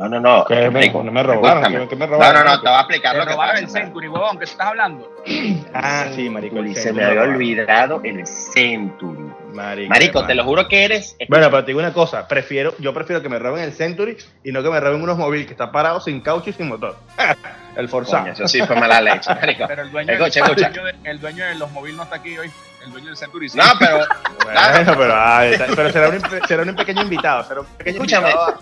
No, 0.00 0.08
no, 0.08 0.18
no. 0.18 0.44
Que 0.46 0.70
me- 0.70 0.90
no 0.90 1.12
me 1.12 1.22
robaron, 1.22 1.62
que- 1.86 1.94
me 1.94 2.06
No, 2.06 2.12
robaron, 2.14 2.42
no, 2.42 2.52
no, 2.52 2.60
te 2.62 2.68
voy 2.68 2.76
a 2.76 2.80
explicar 2.80 3.12
Te 3.12 3.18
lo 3.18 3.24
que 3.26 3.32
robaron 3.32 3.56
el 3.58 3.68
Century, 3.68 4.08
huevón, 4.08 4.38
¿qué 4.38 4.44
estás 4.44 4.66
hablando? 4.68 5.14
Ah, 5.74 6.06
sí, 6.14 6.30
marico. 6.30 6.58
el 6.58 6.74
se 6.74 6.90
me 6.94 7.04
había 7.04 7.20
olvidado 7.22 8.00
el 8.02 8.26
Century. 8.26 9.30
Marico, 9.52 10.24
te 10.24 10.34
lo 10.34 10.44
juro 10.44 10.66
que 10.68 10.84
eres. 10.86 11.16
Bueno, 11.28 11.50
pero 11.50 11.64
te 11.64 11.66
digo 11.72 11.80
una 11.80 11.92
cosa, 11.92 12.26
prefiero, 12.26 12.74
yo 12.78 12.94
prefiero 12.94 13.20
que 13.20 13.28
me 13.28 13.38
roben 13.38 13.62
el 13.62 13.72
Century 13.72 14.16
y 14.42 14.52
no 14.52 14.62
que 14.62 14.70
me 14.70 14.80
roben 14.80 15.02
unos 15.02 15.18
móviles 15.18 15.46
que 15.46 15.52
están 15.52 15.70
parados 15.70 16.04
sin 16.04 16.22
caucho 16.22 16.48
y 16.48 16.54
sin 16.54 16.68
motor. 16.68 16.96
el 17.76 17.88
Forzado. 17.88 18.22
Coño, 18.22 18.32
eso 18.32 18.48
sí 18.48 18.60
fue 18.62 18.76
mala 18.76 19.00
leche, 19.00 19.34
marico. 19.40 19.64
Pero 19.66 19.82
el 19.82 19.90
dueño, 19.90 20.12
Escucha, 20.12 20.40
el, 20.40 20.46
escucha. 20.46 20.68
dueño 20.70 20.84
de, 20.84 21.10
el 21.10 21.20
dueño 21.20 21.44
de 21.46 21.54
los 21.56 21.70
móviles 21.72 21.96
no 21.96 22.02
está 22.04 22.16
aquí 22.16 22.38
hoy. 22.38 22.50
El 22.84 22.92
dueño 22.92 23.06
del 23.08 23.16
Century 23.16 23.48
sí. 23.48 23.58
No, 23.58 23.64
pero 23.78 23.98
Bueno, 24.44 24.94
pero, 24.96 25.14
ah, 25.14 25.42
pero 25.76 25.92
será, 25.92 26.08
un, 26.08 26.22
será 26.48 26.62
un 26.62 26.74
pequeño 26.74 27.02
invitado, 27.02 27.44
será 27.44 27.60
un 27.60 27.66
pequeño 27.66 27.96
Escúchame, 27.96 28.30
invitado 28.30 28.56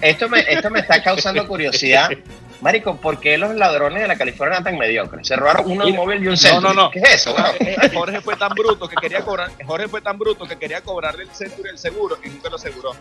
esto 0.00 0.28
me, 0.28 0.40
esto 0.40 0.70
me 0.70 0.78
está 0.80 1.02
causando 1.02 1.46
curiosidad. 1.46 2.10
Marico, 2.60 2.96
¿por 2.96 3.20
qué 3.20 3.36
los 3.36 3.54
ladrones 3.54 4.00
de 4.02 4.08
la 4.08 4.16
California 4.16 4.54
eran 4.54 4.64
tan 4.64 4.78
mediocres? 4.78 5.26
Se 5.26 5.36
robaron 5.36 5.66
Mira, 5.68 5.84
móvil 5.96 6.22
y 6.22 6.26
un 6.26 6.32
no, 6.32 6.36
Century. 6.36 6.62
no, 6.62 6.72
no. 6.74 6.90
¿Qué 6.90 7.00
es 7.00 7.14
eso, 7.16 7.34
weón? 7.34 7.56
Eh, 7.60 7.76
eh, 7.82 7.90
Jorge 7.92 8.20
fue 8.20 8.36
tan 8.36 8.50
bruto 8.50 8.88
que 8.88 8.96
quería 8.96 9.20
cobrar, 9.20 9.50
Jorge 9.64 9.88
fue 9.88 10.00
tan 10.00 10.18
bruto 10.18 10.46
que 10.46 10.56
quería 10.56 10.80
cobrarle 10.80 11.24
el 11.24 11.30
Century 11.30 11.70
el 11.70 11.78
seguro 11.78 12.18
y 12.24 12.28
nunca 12.28 12.48
lo 12.48 12.56
aseguró. 12.56 12.96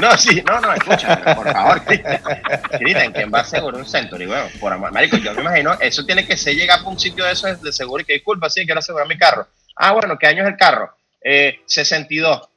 No, 0.00 0.16
sí, 0.18 0.42
no, 0.46 0.60
no, 0.60 0.72
escucha, 0.74 1.34
por 1.34 1.50
favor. 1.50 1.82
Cristian, 1.84 3.12
¿quién 3.12 3.32
va 3.32 3.38
a 3.38 3.42
asegurar 3.42 3.80
un 3.80 3.86
Century, 3.86 4.26
weón? 4.26 4.50
Por 4.60 4.72
amor, 4.72 4.92
marico, 4.92 5.16
yo 5.16 5.32
me 5.34 5.40
imagino, 5.40 5.74
eso 5.80 6.04
tiene 6.04 6.26
que 6.26 6.36
ser 6.36 6.54
llegar 6.54 6.80
a 6.80 6.88
un 6.88 6.98
sitio 6.98 7.24
de 7.24 7.32
eso 7.32 7.54
de 7.54 7.72
seguro 7.72 8.02
y 8.02 8.04
que 8.04 8.14
disculpa, 8.14 8.50
sí, 8.50 8.64
quiero 8.64 8.80
asegurar 8.80 9.08
mi 9.08 9.16
carro. 9.16 9.46
Ah, 9.76 9.92
bueno, 9.92 10.18
¿qué 10.18 10.26
año 10.26 10.42
es 10.42 10.48
el 10.48 10.56
carro? 10.56 10.94
Eh, 11.22 11.60
62. 11.66 12.48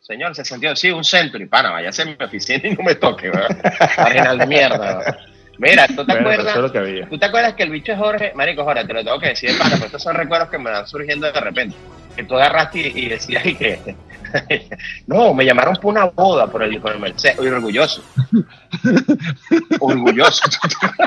Señor, 0.00 0.34
62, 0.34 0.78
sí, 0.78 0.90
un 0.90 1.02
Century, 1.02 1.46
pana, 1.46 1.70
vaya 1.70 1.88
a 1.88 2.04
mi 2.04 2.16
oficina 2.22 2.60
y 2.68 2.74
no 2.74 2.84
me 2.84 2.94
toque, 2.94 3.30
weón. 3.30 4.38
De 4.38 4.46
mierda. 4.46 5.16
Mira, 5.58 5.86
¿tú 5.86 5.96
te 6.04 6.12
Bueno, 6.12 6.20
acuerdas? 6.30 6.46
eso 6.48 6.56
es 6.56 6.62
lo 6.62 6.72
que 6.72 6.78
había. 6.78 7.08
¿Tú 7.08 7.18
te 7.18 7.26
acuerdas 7.26 7.54
que 7.54 7.62
el 7.62 7.70
bicho 7.70 7.92
es 7.92 7.98
Jorge? 7.98 8.32
Marico, 8.34 8.64
Jorge, 8.64 8.84
te 8.84 8.92
lo 8.94 9.04
tengo 9.04 9.18
que 9.20 9.28
decir 9.28 9.52
de 9.52 9.58
pana, 9.58 9.72
pero 9.74 9.86
estos 9.86 10.02
son 10.02 10.14
recuerdos 10.16 10.48
que 10.48 10.58
me 10.58 10.70
van 10.70 10.86
surgiendo 10.86 11.30
de 11.30 11.40
repente. 11.40 11.76
Que 12.16 12.24
tú 12.24 12.34
agarraste 12.36 12.78
y, 12.80 13.04
y 13.04 13.08
decías 13.08 13.44
y 13.46 13.54
que... 13.54 13.94
no, 15.06 15.32
me 15.32 15.44
llamaron 15.44 15.76
por 15.76 15.92
una 15.92 16.06
boda 16.06 16.46
por 16.48 16.62
el, 16.64 16.80
por 16.80 16.92
el 16.92 16.98
Mercedes. 17.00 17.38
Orgulloso. 17.38 18.02
orgulloso. 19.80 20.42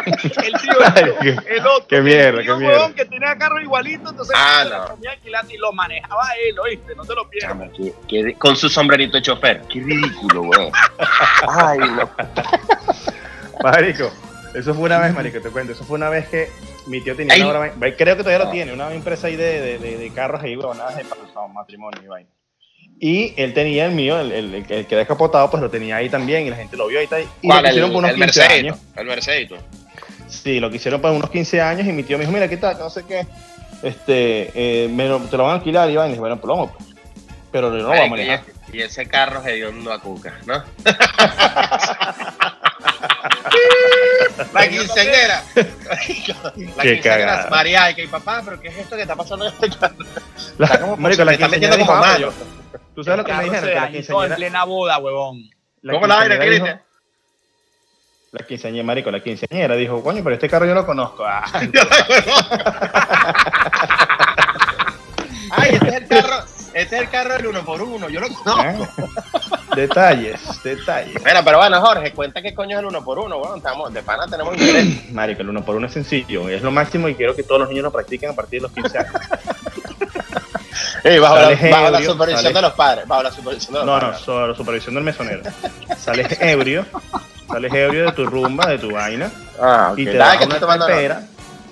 El 0.06 0.54
tío, 0.62 0.74
qué- 1.22 1.30
el 1.56 1.68
otro. 1.68 1.88
qué 1.88 2.02
mierda, 2.02 2.40
el 2.40 2.46
tío, 2.46 2.58
qué 2.58 2.66
mierda. 2.66 2.94
que 2.94 3.06
tenía 3.06 3.38
carro 3.38 3.62
igualito, 3.62 4.10
entonces 4.10 4.36
Ah, 4.38 4.64
no. 4.70 4.96
ponía 4.96 5.12
alquilando 5.12 5.54
y 5.54 5.58
lo 5.58 5.72
manejaba 5.74 6.24
él, 6.48 6.58
oíste, 6.60 6.96
no 6.96 7.04
te 7.06 7.16
lo 7.16 7.30
pierdas. 7.30 7.52
Chamo, 7.58 7.72
qué- 7.76 7.94
qué- 8.08 8.34
con 8.36 8.56
su 8.56 8.70
sombrerito 8.70 9.18
de 9.18 9.24
chofer. 9.24 9.62
Qué 9.72 9.80
ridículo, 9.82 10.42
weón. 10.44 10.72
Ay, 11.50 11.80
no. 11.80 12.10
Marico, 13.64 14.12
eso 14.56 14.74
fue 14.74 14.84
una 14.86 15.00
vez, 15.00 15.14
marico, 15.14 15.40
te 15.42 15.50
cuento, 15.50 15.74
eso 15.74 15.84
fue 15.84 15.98
una 15.98 16.10
vez 16.10 16.28
que 16.28 16.50
mi 16.88 17.02
tío 17.02 17.16
tenía 17.16 17.34
Ay. 17.36 17.42
una 17.42 17.52
broma- 17.52 17.74
creo 17.98 18.16
que 18.18 18.24
todavía 18.24 18.46
lo 18.46 18.52
tiene, 18.52 18.74
una 18.74 18.94
empresa 18.94 19.28
ahí 19.28 19.36
de, 19.36 19.62
de, 19.62 19.78
de- 19.80 19.98
de 19.98 20.10
carros 20.12 20.42
ahí, 20.44 20.56
huevonadas 20.56 20.96
de 20.98 21.06
patrón, 21.06 21.54
matrimonio 21.54 22.02
y 22.04 22.08
vaina. 22.08 22.30
Y 23.00 23.34
él 23.38 23.54
tenía 23.54 23.86
el 23.86 23.92
mío, 23.92 24.20
el, 24.20 24.32
el, 24.32 24.56
el 24.56 24.66
que 24.66 24.96
era 24.96 24.98
descapotado, 25.00 25.52
pues 25.52 25.62
lo 25.62 25.70
tenía 25.70 25.98
ahí 25.98 26.10
también 26.10 26.48
y 26.48 26.50
la 26.50 26.56
gente 26.56 26.76
lo 26.78 26.88
vio 26.88 26.98
ahí. 26.98 27.04
está 27.04 27.18
ahí. 27.18 27.28
Y 27.42 27.48
lo 27.48 27.62
quisieron 27.62 27.92
por 27.92 28.00
unos 28.00 28.12
el 28.12 28.16
15 28.18 28.40
Mercedito. 28.40 28.54
años. 28.74 28.80
El 28.96 29.06
Mercedito. 29.06 29.58
Sí, 30.28 30.60
lo 30.60 30.72
quisieron 30.72 31.00
por 31.02 31.12
unos 31.12 31.30
15 31.30 31.62
años 31.62 31.86
y 31.88 31.92
mi 31.92 32.02
tío 32.04 32.18
me 32.18 32.24
dijo, 32.24 32.34
mira, 32.34 32.48
¿qué 32.48 32.58
tal? 32.58 32.78
No 32.80 32.90
sé 32.90 33.04
qué. 33.08 33.28
Este, 33.84 34.52
eh, 34.56 34.88
me 34.90 35.08
lo- 35.08 35.20
te 35.20 35.38
lo 35.38 35.44
van 35.44 35.52
a 35.52 35.56
alquilar 35.58 35.90
y 35.92 35.96
vaina. 35.96 36.08
Y 36.08 36.12
dije, 36.14 36.20
bueno, 36.22 36.38
pues 36.38 36.50
vamos, 36.50 36.72
pues. 36.76 36.90
Pero 37.52 37.70
no 37.70 37.78
lo 37.78 37.88
vamos 37.90 38.04
a 38.06 38.10
manejar. 38.10 38.40
ese- 38.48 38.76
y 38.78 38.82
ese 38.82 39.06
carro 39.08 39.42
es 39.42 39.48
hediondo 39.48 39.94
a 39.94 40.00
cuca, 40.02 40.34
¿no? 40.48 40.64
La 44.72 44.78
quinceañera. 44.80 45.44
La 45.86 45.98
quinceañera. 46.84 47.02
cagada. 47.02 47.50
María, 47.50 47.92
y 47.92 47.96
que 47.96 48.08
papá, 48.08 48.42
pero 48.44 48.60
¿qué 48.60 48.70
es 48.70 48.78
esto 48.78 48.96
que 48.96 49.04
está 49.04 49.16
pasando 49.16 49.48
en 49.48 49.54
este 49.54 49.70
carro? 49.78 49.96
La, 50.58 50.80
como- 50.80 50.98
marico, 50.98 51.24
la 51.24 51.38
quinceañera 51.38 51.78
como 51.78 51.92
ah, 51.94 52.00
malo. 52.02 52.32
yo- 52.32 52.80
¿Tú 52.96 53.04
sabes 53.04 53.20
lo 53.20 53.26
que 53.26 53.34
me 53.34 53.44
dijeron? 53.44 53.66
la 53.66 53.74
dañó 53.74 53.86
en 53.88 53.94
quinceañera, 53.94 54.36
plena 54.36 54.64
boda, 54.66 54.98
huevón. 54.98 55.44
¿Cómo 55.90 56.08
la 56.08 56.16
vaina, 56.16 56.36
quinceañera 56.36 56.46
Cristian? 56.46 56.82
La 58.32 58.46
quinceañera, 58.46 58.84
marico, 58.84 59.12
la 59.12 59.24
quinceañera 59.24 59.76
dijo, 59.76 60.04
coño, 60.04 60.22
pero 60.24 60.34
este 60.36 60.50
carro 60.50 60.66
yo 60.66 60.74
lo 60.74 60.86
conozco. 60.86 61.24
Ah, 61.26 61.46
Ay, 65.52 65.76
este 65.76 65.88
es 65.88 65.94
el 65.96 66.08
carro, 66.08 66.44
este 66.74 66.96
es 66.96 67.02
el 67.02 67.10
carro 67.10 67.34
del 67.36 67.48
uno 67.48 67.64
por 67.66 67.82
uno, 67.82 68.10
yo 68.10 68.20
lo 68.20 68.28
conozco. 68.30 68.88
Detalles, 69.78 70.42
detalles. 70.64 71.16
Mira, 71.24 71.44
pero 71.44 71.58
bueno, 71.60 71.80
Jorge, 71.82 72.12
cuenta 72.14 72.42
qué 72.42 72.54
coño 72.54 72.76
es 72.76 72.80
el 72.80 72.86
uno 72.88 73.04
por 73.04 73.20
uno, 73.20 73.40
bueno, 73.40 73.56
estamos, 73.56 73.94
de 73.94 74.02
pana 74.04 74.26
tenemos 74.28 74.58
interés. 74.58 75.12
Marico, 75.14 75.42
el 75.42 75.50
uno 75.50 75.64
por 75.64 75.76
uno 75.76 75.88
es 75.88 75.94
sencillo, 75.94 76.50
es 76.50 76.62
lo 76.62 76.72
máximo 76.72 77.08
y 77.08 77.16
quiero 77.16 77.36
que 77.36 77.44
todos 77.44 77.62
los 77.62 77.70
niños 77.70 77.84
lo 77.84 77.92
practiquen 77.92 78.32
a 78.32 78.34
partir 78.34 78.60
de 78.62 78.64
los 78.68 78.72
15 78.74 78.98
años. 78.98 79.14
Ey, 81.04 81.20
bajo, 81.20 81.36
la, 81.36 81.50
bajo 81.72 81.90
la 81.92 82.02
supervisión 82.02 82.44
sales- 82.44 82.54
de 82.54 82.62
los 82.62 82.74
padres, 82.74 83.08
bajo 83.08 83.24
la 83.24 83.32
supervisión 83.32 83.74
de 83.74 83.80
los 83.80 83.86
No, 83.86 83.96
no, 83.96 84.02
padres. 84.08 84.20
sobre 84.22 84.56
supervisión 84.56 84.96
del 84.96 85.04
mesonero. 85.04 85.42
Sales 85.98 86.38
ebrio, 86.42 86.86
sales 87.48 87.74
ebrio 87.74 88.06
de 88.08 88.12
tu 88.12 88.26
rumba, 88.26 88.66
de 88.68 88.78
tu 88.78 88.92
vaina, 88.92 89.32
Ah, 89.62 89.90
ok. 89.94 90.00
y 90.00 90.06
te 90.06 90.18
vas 90.18 90.38
una 90.46 90.56
arepera, 90.74 91.22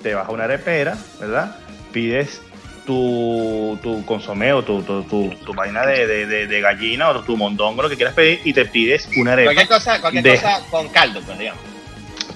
te 0.02 0.14
vas 0.14 0.28
a 0.28 0.30
una 0.32 0.44
arepera, 0.44 0.96
¿verdad? 1.20 1.56
Pides 1.92 2.40
tu, 2.86 3.78
tu 3.82 4.04
consomé 4.06 4.52
o 4.52 4.62
tu, 4.62 4.82
tu, 4.82 5.02
tu, 5.02 5.28
tu 5.44 5.52
vaina 5.52 5.84
de, 5.84 6.06
de, 6.06 6.46
de, 6.46 6.60
gallina 6.60 7.10
o 7.10 7.22
tu 7.22 7.36
mondongo, 7.36 7.82
lo 7.82 7.88
que 7.88 7.96
quieras 7.96 8.14
pedir, 8.14 8.40
y 8.44 8.52
te 8.52 8.64
pides 8.64 9.10
una 9.16 9.32
arepa. 9.32 9.48
Cualquier 9.52 9.68
cosa, 9.68 10.00
cualquier 10.00 10.24
De- 10.24 10.36
cosa 10.36 10.60
con 10.70 10.88
caldo, 10.88 11.20
pues 11.20 11.38
digamos. 11.38 11.62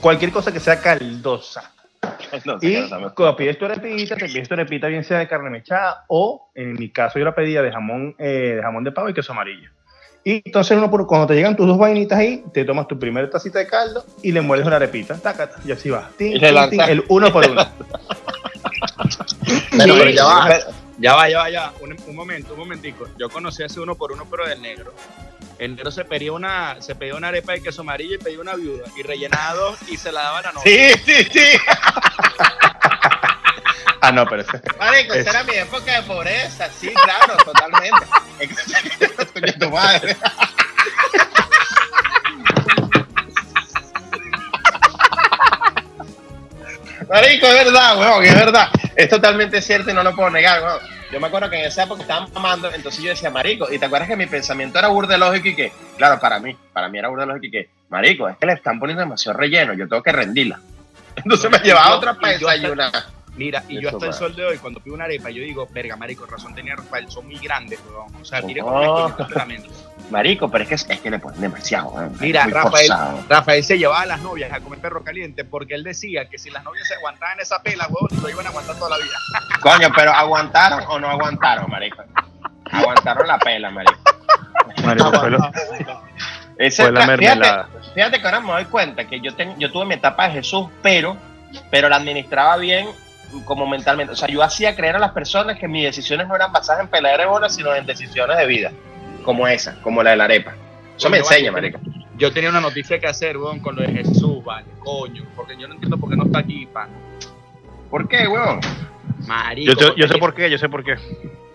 Cualquier 0.01 0.33
cosa 0.33 0.53
que 0.53 0.61
sea 0.61 0.81
caldosa. 0.81 1.73
No 2.45 2.59
Y 2.63 2.89
cuando 3.15 3.37
pides 3.37 3.59
tu 3.59 3.65
arepita, 3.65 4.15
te 4.17 4.27
pides 4.27 4.49
tu 4.49 4.55
arepita 4.55 4.87
bien 4.87 5.03
sea 5.03 5.19
de 5.19 5.27
carne 5.27 5.51
mechada 5.51 6.05
o, 6.09 6.51
en 6.55 6.75
mi 6.75 6.91
caso, 6.91 7.19
yo 7.19 7.25
la 7.25 7.35
pedía 7.35 7.61
de 7.61 7.73
jamón, 7.73 8.15
eh, 8.19 8.55
de 8.57 8.63
jamón 8.63 8.85
de 8.85 8.93
pavo 8.93 9.09
y 9.09 9.15
queso 9.15 9.33
amarillo. 9.33 9.69
Y 10.23 10.43
entonces 10.45 10.77
uno 10.79 10.91
por, 10.91 11.07
cuando 11.07 11.27
te 11.27 11.35
llegan 11.35 11.57
tus 11.57 11.67
dos 11.67 11.77
vainitas 11.77 12.19
ahí, 12.19 12.45
te 12.53 12.65
tomas 12.65 12.87
tu 12.87 12.99
primera 12.99 13.29
tacita 13.29 13.59
de 13.59 13.67
caldo 13.67 14.05
y 14.23 14.33
le 14.33 14.41
mueles 14.43 14.67
una 14.67 14.77
arepita, 14.77 15.15
tácata, 15.17 15.57
y 15.65 15.73
así 15.73 15.91
va. 15.91 16.11
Tin, 16.17 16.43
el 16.43 17.05
uno 17.09 17.33
por 17.33 17.49
uno. 17.51 17.67
Pero, 19.71 19.95
Sí, 19.95 19.99
pero 19.99 20.11
ya 20.11 20.25
va. 20.25 20.59
Ya 20.99 21.15
va, 21.15 21.29
ya 21.31 21.39
va, 21.39 21.51
ya 21.51 21.61
va. 21.63 21.73
Un, 21.81 21.97
un 22.07 22.15
momento, 22.17 22.53
un 22.53 22.59
momentico. 22.61 23.09
Yo 23.19 23.29
conocí 23.31 23.63
ese 23.63 23.81
uno 23.81 23.95
por 23.95 24.13
uno, 24.13 24.27
pero 24.31 24.47
del 24.47 24.61
negro. 24.61 24.95
El 25.59 25.75
negro 25.77 25.91
se 25.91 26.05
pedía 26.05 26.33
una, 26.33 26.77
se 26.81 26.95
pedía 26.95 27.15
una 27.15 27.29
arepa 27.29 27.53
de 27.53 27.63
queso 27.63 27.81
amarillo 27.83 28.15
y 28.17 28.19
pedía 28.19 28.41
una 28.41 28.55
viuda. 28.55 28.85
Y 28.97 29.03
rellenaba 29.03 29.55
dos 29.55 29.79
y 29.89 29.97
se 29.97 30.13
la 30.13 30.23
daban 30.23 30.47
a 30.47 30.53
novia. 30.53 30.97
Sí, 30.97 31.03
sí, 31.07 31.25
sí. 31.33 31.41
Ah, 34.03 34.11
no, 34.13 34.25
pero 34.27 34.41
ese- 34.43 34.63
Marico, 34.79 35.13
Es- 35.13 35.21
esa 35.27 35.31
era 35.31 35.45
mi 35.45 35.55
época 35.57 36.01
de 36.01 36.03
pobreza, 36.05 36.71
sí, 36.81 36.91
claro, 37.05 37.37
totalmente. 37.45 38.07
Coño, 39.35 39.53
tu 39.59 39.71
madre. 39.71 40.17
Marico, 47.09 47.47
es 47.47 47.65
verdad, 47.65 47.99
weón, 47.99 48.25
es 48.25 48.35
verdad. 48.35 48.69
Es 48.95 49.09
totalmente 49.09 49.63
cierto 49.63 49.91
y 49.91 49.95
no 49.95 50.03
lo 50.03 50.15
puedo 50.15 50.31
negar, 50.31 50.63
weón. 50.63 50.81
Yo 51.11 51.19
me 51.19 51.27
acuerdo 51.27 51.51
que 51.51 51.59
en 51.59 51.65
esa 51.65 51.85
época 51.85 52.03
estaban 52.03 52.33
mamando, 52.33 52.71
entonces 52.73 53.03
yo 53.03 53.11
decía, 53.11 53.31
marico, 53.31 53.73
y 53.73 53.79
te 53.79 53.87
acuerdas 53.87 54.09
que 54.09 54.17
mi 54.17 54.27
pensamiento 54.27 54.79
era 54.79 54.89
burda 54.89 55.19
lógico 55.19 55.49
y 55.49 55.57
que, 55.57 55.73
claro, 55.97 56.21
para 56.21 56.39
mí, 56.39 56.57
para 56.73 56.89
mí 56.89 56.99
era 56.99 57.09
burda 57.09 57.27
lógico 57.27 57.47
y 57.47 57.51
que, 57.51 57.69
marico, 57.89 58.29
es 58.29 58.37
que 58.37 58.47
le 58.47 58.53
están 58.53 58.79
poniendo 58.79 59.01
demasiado 59.01 59.37
relleno, 59.37 59.75
yo 59.75 59.89
tengo 59.89 60.03
que 60.03 60.13
rendirla. 60.13 60.61
Entonces 61.17 61.51
me 61.51 61.59
llevaba 61.59 61.97
otra 61.97 62.15
para 62.15 62.35
desayunar. 62.35 62.93
Mira, 63.37 63.63
y 63.69 63.81
yo 63.81 63.89
hasta 63.91 64.07
el 64.07 64.13
sol 64.13 64.35
de 64.37 64.45
hoy, 64.45 64.59
cuando 64.59 64.81
pido 64.81 64.95
una 64.95 65.05
arepa, 65.05 65.31
yo 65.31 65.43
digo, 65.43 65.67
verga, 65.71 65.97
marico, 65.97 66.27
razón 66.27 66.55
tenía 66.55 66.75
Rafael, 66.77 67.11
son 67.11 67.27
muy 67.27 67.39
grandes, 67.39 67.79
weón. 67.89 68.15
O 68.21 68.25
sea, 68.25 68.43
me 68.43 68.55
Oh. 68.63 69.13
mente. 69.47 69.69
Marico, 70.11 70.51
pero 70.51 70.65
es 70.65 70.69
que, 70.85 70.93
es 70.95 71.01
que 71.01 71.09
le 71.11 71.21
ponen 71.21 71.41
demasiado, 71.41 71.91
weón. 71.91 72.13
Mira, 72.21 72.45
Rafael, 72.47 72.89
forzado. 72.89 73.25
Rafael 73.29 73.63
se 73.63 73.79
llevaba 73.79 74.01
a 74.03 74.07
las 74.07 74.21
novias 74.21 74.53
a 74.53 74.59
comer 74.61 74.81
perro 74.81 75.05
caliente 75.05 75.45
porque 75.45 75.75
él 75.75 75.85
decía 75.85 76.29
que 76.29 76.37
si 76.39 76.51
las 76.51 76.65
novias 76.65 76.89
se 76.89 76.95
aguantaban 76.95 77.39
esa 77.39 77.63
pela, 77.63 77.87
weón, 77.89 78.21
lo 78.21 78.29
iban 78.29 78.45
a 78.47 78.49
aguantar 78.49 78.77
toda 78.77 78.91
la 78.91 78.97
vida. 78.99 79.15
Coño, 79.61 79.89
pero 79.95 80.11
¿aguantaron 80.13 80.83
o 80.89 80.99
no 80.99 81.09
aguantaron, 81.09 81.71
marico? 81.71 82.03
Aguantaron 82.73 83.27
la 83.29 83.39
pela, 83.39 83.71
marico. 83.71 83.95
Marico, 84.85 85.13
fue, 85.13 85.31
lo- 85.31 85.53
Ese 86.59 86.83
fue 86.83 86.93
la 86.93 87.07
mermelada. 87.07 87.65
Fíjate, 87.69 87.93
fíjate 87.95 88.21
que 88.21 88.27
ahora 88.27 88.41
me 88.41 88.53
doy 88.53 88.65
cuenta 88.67 89.05
que 89.07 89.21
yo, 89.21 89.35
ten- 89.37 89.57
yo 89.59 89.71
tuve 89.71 89.87
mi 89.87 89.95
etapa 89.95 90.27
de 90.27 90.35
Jesús, 90.35 90.67
pero, 90.83 91.17
pero 91.71 91.89
la 91.89 91.97
administraba 91.97 92.57
bien 92.57 92.89
como 93.45 93.67
mentalmente. 93.67 94.13
O 94.13 94.17
sea, 94.17 94.29
yo 94.29 94.43
hacía 94.43 94.75
creer 94.77 94.97
a 94.97 94.99
las 94.99 95.13
personas 95.13 95.59
que 95.59 95.69
mis 95.69 95.85
decisiones 95.85 96.27
no 96.29 96.35
eran 96.37 96.53
basadas 96.53 96.83
en 96.83 96.89
pelear 96.89 97.19
de 97.21 97.27
bolas, 97.27 97.55
sino 97.55 97.75
en 97.75 97.87
decisiones 97.87 98.37
de 98.37 98.47
vida, 98.47 98.73
como 99.25 99.47
esa, 99.49 99.81
como 99.83 100.03
la 100.03 100.11
de 100.11 100.17
la 100.17 100.25
arepa. 100.25 100.55
Eso 100.97 101.09
me 101.11 101.19
enseña, 101.19 101.51
vale, 101.51 101.71
marico. 101.73 101.91
Yo 102.17 102.33
tenía 102.33 102.51
una 102.51 102.61
noticia 102.61 102.99
que 102.99 103.07
hacer, 103.07 103.39
weón, 103.39 103.61
con 103.61 103.77
lo 103.77 103.83
de 103.83 103.89
Jesús, 103.93 104.45
vale, 104.45 104.67
coño, 104.81 105.25
porque 105.35 105.57
yo 105.57 105.67
no 105.69 105.75
entiendo 105.75 105.97
por 105.97 106.11
qué 106.11 106.17
no 106.17 106.25
está 106.25 106.41
aquí, 106.41 106.67
pan. 106.67 106.91
¿Por 107.91 108.07
qué, 108.09 108.27
weón? 108.29 108.61
Marico. 109.27 109.73
yo, 109.73 109.77
te- 109.95 110.01
yo 110.01 110.07
sé 110.09 110.19
por 110.19 110.35
qué, 110.35 110.51
yo 110.51 110.59
sé 110.59 110.69
por 110.69 110.85
qué. 110.85 110.97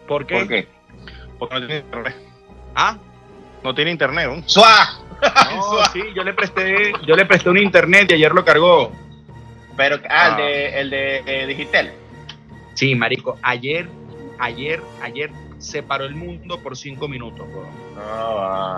¿Por 0.07 0.25
qué? 0.25 0.35
¿Por 0.35 0.47
qué? 0.47 0.67
Porque 1.37 1.53
no 1.59 1.67
tiene 1.67 1.81
internet. 1.81 2.15
Ah, 2.75 2.97
No 3.63 3.73
tiene 3.75 3.91
internet, 3.91 4.27
¿no? 4.29 4.43
¡Suá! 4.47 4.99
no, 5.55 5.85
sí, 5.93 6.01
yo 6.15 6.23
le 6.23 6.33
presté, 6.33 6.91
yo 7.07 7.15
le 7.15 7.25
presté 7.25 7.49
un 7.49 7.57
internet 7.57 8.11
y 8.11 8.15
ayer 8.15 8.31
lo 8.31 8.43
cargó. 8.45 8.91
Pero, 9.77 9.97
ah, 10.09 10.09
Ah. 10.09 10.29
el 10.29 10.37
de, 10.37 10.79
el 10.79 10.89
de 10.89 11.23
eh, 11.25 11.47
Digital. 11.47 11.91
Sí, 12.73 12.95
marico, 12.95 13.37
ayer, 13.41 13.87
ayer, 14.39 14.81
ayer 15.01 15.31
se 15.59 15.81
paró 15.81 16.05
el 16.05 16.15
mundo 16.15 16.59
por 16.61 16.75
cinco 16.75 17.07
minutos, 17.07 17.47
ay, 17.95 17.95
no. 17.95 18.77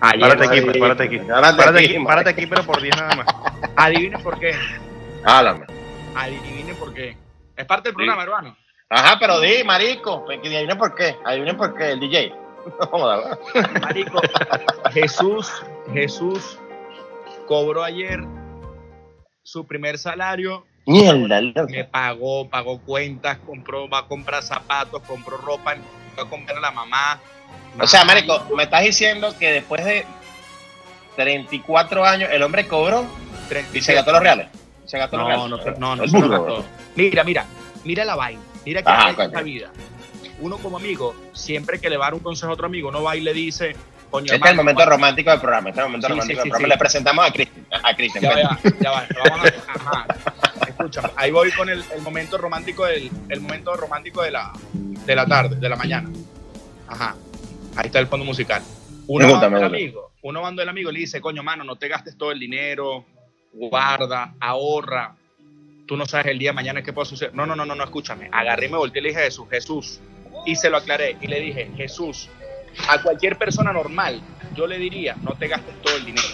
Ayer, 0.00 0.20
Párate 0.20 0.44
aquí, 0.44 0.78
párate 0.78 1.02
aquí. 1.04 1.18
Párate 1.18 1.56
Párate 1.56 1.78
aquí, 1.78 1.98
párate 2.04 2.30
aquí, 2.30 2.46
pero 2.46 2.62
por 2.64 2.80
10 2.80 2.96
nada 2.96 3.16
más. 3.16 3.26
Adivinen 3.76 4.22
por 4.22 4.38
qué. 4.38 4.54
Háblame. 5.24 5.66
Adivinen 6.14 6.76
por 6.76 6.92
qué. 6.92 7.16
Es 7.56 7.64
parte 7.64 7.88
del 7.88 7.96
programa, 7.96 8.22
hermano. 8.22 8.56
Ajá, 8.90 9.16
pero 9.18 9.40
di, 9.40 9.64
marico. 9.64 10.26
Adivinen 10.28 10.76
por 10.76 10.94
qué. 10.94 11.16
Adivinen 11.24 11.56
por 11.56 11.74
qué, 11.74 11.92
el 11.92 12.00
DJ. 12.00 12.34
Marico, 13.80 14.20
Jesús, 14.92 15.64
Jesús 15.92 16.58
cobró 17.48 17.82
ayer 17.82 18.20
su 19.42 19.66
primer 19.66 19.98
salario, 19.98 20.64
Mierda, 20.84 21.40
me 21.68 21.84
pagó, 21.84 22.48
pagó 22.48 22.80
cuentas, 22.80 23.38
compró, 23.46 23.88
va 23.88 23.98
a 23.98 24.06
comprar 24.06 24.42
zapatos, 24.42 25.00
compró 25.02 25.36
ropa, 25.36 25.76
va 26.18 26.22
a 26.24 26.28
comprar 26.28 26.58
a 26.58 26.60
la 26.60 26.70
mamá. 26.72 27.20
O 27.80 27.86
sea, 27.86 28.04
marico, 28.04 28.44
me 28.56 28.64
estás 28.64 28.82
diciendo 28.82 29.32
que 29.38 29.52
después 29.52 29.84
de 29.84 30.04
34 31.16 32.04
años 32.04 32.30
el 32.32 32.42
hombre 32.42 32.66
cobró 32.66 33.06
y 33.72 33.80
se 33.80 33.94
gastó 33.94 34.12
los 34.12 34.22
reales. 34.22 34.48
Se 34.84 34.98
gastó 34.98 35.18
los 35.18 35.26
reales. 35.26 35.48
no, 35.78 35.96
no, 35.96 35.96
no, 35.96 36.04
El 36.04 36.28
gastó. 36.28 36.64
Mira, 36.96 37.22
mira, 37.22 37.46
mira 37.84 38.04
la 38.04 38.16
vaina. 38.16 38.40
Mira 38.64 38.82
que 38.82 38.90
Ajá, 38.90 39.06
hay 39.06 39.14
en 39.14 39.20
esta 39.20 39.42
vida. 39.42 39.70
Uno 40.40 40.58
como 40.58 40.78
amigo, 40.78 41.14
siempre 41.32 41.80
que 41.80 41.88
le 41.88 41.96
va 41.96 42.06
a 42.06 42.08
dar 42.08 42.14
un 42.14 42.20
consejo 42.20 42.50
a 42.50 42.54
otro 42.54 42.66
amigo, 42.66 42.90
no 42.90 43.02
va 43.02 43.16
y 43.16 43.20
le 43.20 43.32
dice, 43.32 43.76
coño, 44.12 44.32
Este 44.32 44.44
es 44.44 44.50
el 44.50 44.56
momento 44.56 44.86
romántico 44.86 45.30
del 45.30 45.40
programa. 45.40 45.70
Este 45.70 45.80
es 45.80 45.86
el 45.86 45.90
momento 45.90 46.06
Sí, 46.06 46.12
romántico 46.12 46.40
sí, 46.40 46.42
del 46.44 46.50
programa. 46.50 46.74
Le 46.74 46.78
presentamos 46.78 47.26
a 47.26 47.32
Cristian. 47.32 47.66
A 47.82 47.96
Cristian. 47.96 48.22
Ya 48.22 48.34
ven. 48.34 48.46
va, 48.46 48.58
ya 48.80 48.90
va. 48.90 49.06
Vamos 49.28 49.46
a, 49.46 49.72
ajá. 49.72 50.06
Escúchame, 50.68 51.08
ahí 51.16 51.30
voy 51.30 51.50
con 51.52 51.68
el, 51.68 51.82
el 51.94 52.02
momento 52.02 52.38
romántico 52.38 52.84
del 52.86 53.10
el 53.28 53.40
momento 53.40 53.74
romántico 53.74 54.22
de 54.22 54.30
la, 54.30 54.52
de 54.72 55.16
la 55.16 55.26
tarde, 55.26 55.56
de 55.56 55.68
la 55.68 55.76
mañana. 55.76 56.08
Ajá. 56.86 57.16
Ahí 57.76 57.86
está 57.86 57.98
el 57.98 58.06
fondo 58.06 58.24
musical. 58.24 58.62
Uno 59.06 59.28
gusta, 59.28 59.46
el 59.46 59.64
amigo, 59.64 60.12
uno 60.22 60.40
donde 60.40 60.62
el 60.62 60.68
amigo 60.68 60.90
y 60.90 60.94
le 60.94 61.00
dice, 61.00 61.20
coño, 61.20 61.42
mano, 61.42 61.64
no 61.64 61.76
te 61.76 61.88
gastes 61.88 62.16
todo 62.16 62.30
el 62.30 62.38
dinero, 62.38 63.04
guarda, 63.52 64.34
ahorra. 64.40 65.16
Tú 65.86 65.96
no 65.96 66.06
sabes 66.06 66.26
el 66.26 66.38
día 66.38 66.50
de 66.50 66.54
mañana 66.54 66.82
qué 66.82 66.92
puede 66.92 67.06
suceder. 67.06 67.34
No, 67.34 67.44
no, 67.44 67.56
no, 67.56 67.66
no, 67.66 67.74
no, 67.74 67.84
escúchame. 67.84 68.28
Agarré 68.30 68.66
y 68.66 68.68
me 68.70 68.78
volteé 68.78 69.00
y 69.00 69.02
le 69.02 69.08
dije 69.10 69.20
a 69.20 69.24
Jesús, 69.24 69.48
Jesús. 69.50 70.00
Y 70.46 70.56
se 70.56 70.70
lo 70.70 70.78
aclaré 70.78 71.16
y 71.20 71.26
le 71.26 71.40
dije, 71.40 71.70
Jesús, 71.76 72.28
a 72.88 73.02
cualquier 73.02 73.38
persona 73.38 73.72
normal, 73.72 74.20
yo 74.54 74.66
le 74.66 74.78
diría, 74.78 75.16
no 75.22 75.32
te 75.34 75.48
gastes 75.48 75.80
todo 75.82 75.96
el 75.96 76.04
dinero. 76.04 76.28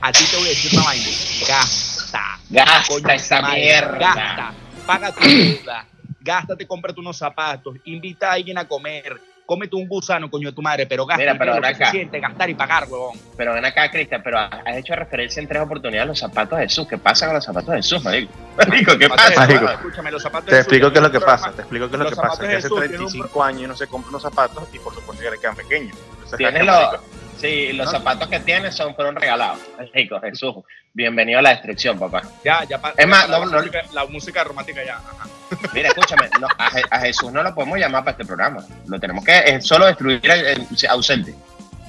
A 0.00 0.12
ti 0.12 0.24
te 0.30 0.36
voy 0.36 0.46
a 0.46 0.48
decir 0.50 0.70
una 0.74 0.84
vaina. 0.84 1.06
Gasta. 1.48 2.38
Gasta 2.50 2.94
Coño, 2.94 3.08
esa 3.10 3.40
madre, 3.40 3.60
mierda. 3.60 3.98
Gasta. 3.98 4.54
Paga 4.86 5.12
tu 5.12 5.24
deuda. 5.24 5.86
Gástate, 6.20 6.66
cómprate 6.66 7.00
unos 7.00 7.16
zapatos. 7.16 7.76
Invita 7.84 8.30
a 8.30 8.32
alguien 8.34 8.58
a 8.58 8.66
comer. 8.66 9.20
Cómete 9.46 9.76
un 9.76 9.86
gusano, 9.86 10.30
coño 10.30 10.48
de 10.48 10.54
tu 10.54 10.62
madre, 10.62 10.86
pero 10.86 11.04
gasta. 11.04 11.20
Mira, 11.20 11.36
pero 11.38 11.54
acá. 11.54 11.90
siente 11.90 12.18
gastar 12.18 12.48
y 12.48 12.54
pagar, 12.54 12.84
huevón. 12.88 13.18
Pero 13.36 13.52
ven 13.52 13.64
acá, 13.64 13.90
Cristian, 13.90 14.22
pero 14.22 14.38
has 14.38 14.76
hecho 14.76 14.94
referencia 14.94 15.40
en 15.40 15.48
tres 15.48 15.62
oportunidades 15.62 16.04
a 16.04 16.06
los 16.06 16.18
zapatos 16.18 16.58
de 16.58 16.64
Jesús. 16.64 16.88
¿Qué 16.88 16.96
pasa 16.96 17.26
con 17.26 17.34
los 17.34 17.44
zapatos 17.44 17.70
de 17.70 17.76
Jesús, 17.76 18.02
marico? 18.02 18.32
Marico, 18.56 18.96
¿qué 18.96 19.08
Zapatos 19.08 19.28
de 19.28 19.34
pasa? 19.34 19.46
Marico. 19.46 19.70
Escúchame, 19.70 20.10
los 20.10 20.22
zapatos 20.22 20.46
Te 20.46 20.54
de 20.54 20.60
explico 20.60 20.90
qué 20.92 20.98
es 20.98 21.02
lo 21.02 21.10
que 21.10 21.20
pasa, 21.20 21.52
te 21.52 21.60
explico 21.62 21.88
qué 21.88 21.96
es 21.96 22.02
lo 22.02 22.08
que 22.08 22.16
pasa. 22.16 22.40
Que 22.40 22.46
hace 22.46 22.56
Jesús 22.56 22.78
tienen 22.80 23.00
un 23.00 23.08
35 23.08 23.44
años 23.44 23.68
no 23.68 23.76
se 23.76 23.86
compra 23.86 24.08
unos 24.10 24.22
zapatos 24.22 24.64
y 24.72 24.78
por 24.78 24.94
supuesto 24.94 25.22
que 25.22 25.30
le 25.30 25.38
quedan 25.38 25.56
pequeños. 25.56 25.96
Entonces, 26.12 26.38
Tienes 26.38 26.66
¿sabes 26.66 26.88
qué, 26.88 26.96
los? 26.96 27.23
Sí, 27.40 27.72
los 27.72 27.86
No. 27.86 27.92
zapatos 27.92 28.28
que 28.28 28.40
tienes 28.40 28.74
son, 28.74 28.94
fueron 28.94 29.16
regalados. 29.16 29.58
Marico, 29.78 30.20
Jesús, 30.20 30.56
bienvenido 30.92 31.38
a 31.38 31.42
la 31.42 31.50
destrucción, 31.50 31.98
papá. 31.98 32.22
Ya, 32.44 32.64
ya 32.64 32.80
Es 32.96 33.06
más, 33.06 33.28
la, 33.28 33.38
no, 33.40 33.46
no. 33.46 33.58
música, 33.58 33.82
la 33.92 34.04
música 34.06 34.44
romántica 34.44 34.84
ya. 34.84 34.96
Ajá. 34.96 35.28
Mira, 35.72 35.88
escúchame, 35.88 36.28
no, 36.40 36.46
a, 36.58 36.70
Je- 36.70 36.86
a 36.90 37.00
Jesús 37.00 37.30
no 37.32 37.42
lo 37.42 37.54
podemos 37.54 37.78
llamar 37.78 38.02
para 38.04 38.12
este 38.12 38.24
programa. 38.24 38.64
Lo 38.86 38.98
tenemos 38.98 39.24
que 39.24 39.38
es 39.38 39.66
solo 39.66 39.86
destruir 39.86 40.20
el, 40.24 40.46
el 40.46 40.66
ausente. 40.88 41.34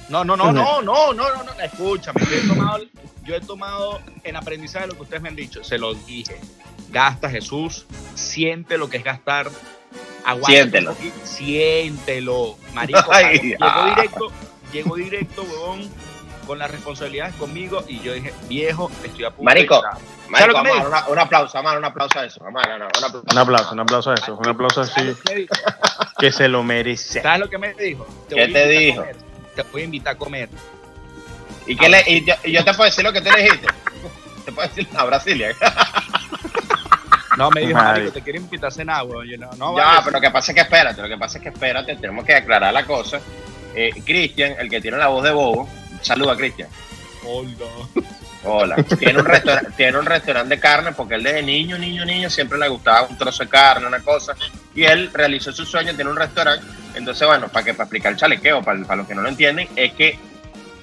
No, 0.08 0.24
no, 0.24 0.36
no, 0.36 0.52
no, 0.52 0.82
no, 0.82 1.12
no, 1.12 1.34
no, 1.34 1.42
no, 1.42 1.52
escúchame. 1.60 2.20
Yo 2.30 2.36
he 2.36 2.46
tomado, 2.46 2.78
yo 3.24 3.34
he 3.34 3.40
tomado 3.40 4.00
en 4.22 4.36
aprendizaje 4.36 4.86
lo 4.86 4.94
que 4.94 5.02
ustedes 5.02 5.20
me 5.22 5.28
han 5.30 5.36
dicho. 5.36 5.64
Se 5.64 5.78
lo 5.78 5.94
dije. 5.94 6.38
Gasta, 6.90 7.28
Jesús. 7.28 7.86
Siente 8.14 8.78
lo 8.78 8.88
que 8.88 8.98
es 8.98 9.04
gastar. 9.04 9.48
Aguanta 10.24 10.46
Siéntelo. 10.52 10.94
Siéntelo. 11.24 12.56
Marico, 12.72 13.00
Ay, 13.12 13.38
llegó 13.38 13.64
ah. 13.64 13.94
directo, 13.96 14.32
llegó 14.72 14.96
directo, 14.96 15.42
huevón, 15.42 15.88
con 16.46 16.58
las 16.58 16.70
responsabilidades 16.70 17.34
conmigo. 17.36 17.84
Y 17.88 18.00
yo 18.00 18.12
dije, 18.14 18.32
viejo, 18.48 18.90
estoy 19.04 19.24
a 19.24 19.30
punto 19.30 19.42
Marico, 19.44 19.76
de... 19.82 20.30
Marico, 20.30 20.46
lo 20.52 20.52
que 20.52 20.52
vamos 20.54 20.64
me 20.64 20.70
a 20.70 20.74
dar 20.76 20.86
una- 20.88 21.08
un 21.08 21.18
aplauso, 21.18 21.52
vamos 21.54 21.70
a 21.70 21.72
dar 21.74 21.78
un 21.78 21.84
aplauso 21.84 22.18
a 22.20 22.24
eso. 22.26 22.44
Un 22.44 22.56
aplauso. 22.56 23.22
Un 23.30 23.38
aplauso, 23.38 23.72
un 23.72 23.80
aplauso 23.80 24.10
a 24.10 24.14
eso, 24.14 24.34
un 24.36 24.48
aplauso 24.48 24.84
¿Sabes 24.84 24.96
así 24.96 25.04
lo 25.06 25.16
que 25.16 25.34
me 25.34 25.40
dijo? 25.40 25.54
que 26.18 26.32
se 26.32 26.48
lo 26.48 26.62
merece. 26.62 27.22
¿Sabes 27.22 27.40
lo 27.40 27.48
que 27.50 27.58
me 27.58 27.74
dijo? 27.74 28.06
¿Qué 28.28 28.34
voy 28.34 28.44
a 28.44 28.46
te 28.46 28.50
invitar 28.50 28.62
a 28.62 28.68
dijo? 28.68 28.96
comer. 29.00 29.16
Te 29.54 29.62
voy 29.62 29.80
a 29.80 29.84
invitar 29.84 30.14
a 30.14 30.18
comer. 30.18 30.48
¿Y, 31.66 31.76
qué 31.76 31.88
le, 31.88 32.02
y, 32.06 32.24
yo, 32.24 32.34
y 32.44 32.52
yo 32.52 32.64
te 32.64 32.72
puedo 32.74 32.84
decir 32.88 33.02
lo 33.04 33.12
que 33.12 33.20
tú 33.20 33.30
le 33.30 33.42
dijiste. 33.42 33.66
Te 34.44 34.52
puedo 34.52 34.68
decir 34.68 34.86
a 34.96 35.04
Brasilia. 35.04 35.54
No, 37.36 37.50
me 37.50 37.60
dijo, 37.62 37.74
Madre. 37.74 37.92
marico, 38.00 38.12
te 38.12 38.22
quiero 38.22 38.38
invitar 38.38 38.68
a 38.68 38.70
cenar. 38.70 39.04
Yo 39.06 39.36
no, 39.36 39.50
no, 39.58 39.76
ya, 39.76 39.84
vale. 39.84 40.00
pero 40.04 40.16
lo 40.16 40.20
que 40.22 40.30
pasa 40.30 40.52
es 40.52 40.54
que 40.54 40.60
espérate, 40.62 41.02
lo 41.02 41.08
que 41.08 41.18
pasa 41.18 41.36
es 41.38 41.42
que 41.42 41.48
espérate, 41.50 41.96
tenemos 41.96 42.24
que 42.24 42.34
aclarar 42.34 42.72
la 42.72 42.84
cosa. 42.86 43.20
Eh, 43.76 43.90
Cristian, 44.04 44.54
el 44.58 44.70
que 44.70 44.80
tiene 44.80 44.96
la 44.96 45.08
voz 45.08 45.22
de 45.22 45.30
bobo, 45.30 45.68
saluda 46.00 46.32
a 46.32 46.36
Cristian. 46.36 46.68
Hola. 47.24 47.66
Hola. 48.42 48.76
Tiene 48.98 49.18
un, 49.18 49.26
restaurante, 49.26 49.70
tiene 49.76 49.98
un 49.98 50.06
restaurante 50.06 50.54
de 50.54 50.60
carne 50.60 50.92
porque 50.92 51.16
él 51.16 51.22
desde 51.22 51.42
niño, 51.42 51.76
niño, 51.76 52.04
niño 52.06 52.30
siempre 52.30 52.58
le 52.58 52.68
gustaba 52.68 53.02
un 53.02 53.18
trozo 53.18 53.42
de 53.44 53.50
carne, 53.50 53.86
una 53.86 54.00
cosa. 54.00 54.34
Y 54.74 54.84
él 54.84 55.10
realizó 55.12 55.52
su 55.52 55.66
sueño, 55.66 55.94
tiene 55.94 56.10
un 56.10 56.16
restaurante. 56.16 56.64
Entonces, 56.94 57.28
bueno, 57.28 57.48
para 57.48 57.66
que 57.66 57.74
para 57.74 57.84
explicar 57.84 58.12
el 58.12 58.18
chalequeo, 58.18 58.62
para, 58.62 58.82
para 58.84 58.96
los 58.96 59.06
que 59.06 59.14
no 59.14 59.20
lo 59.20 59.28
entienden, 59.28 59.68
es 59.76 59.92
que 59.92 60.18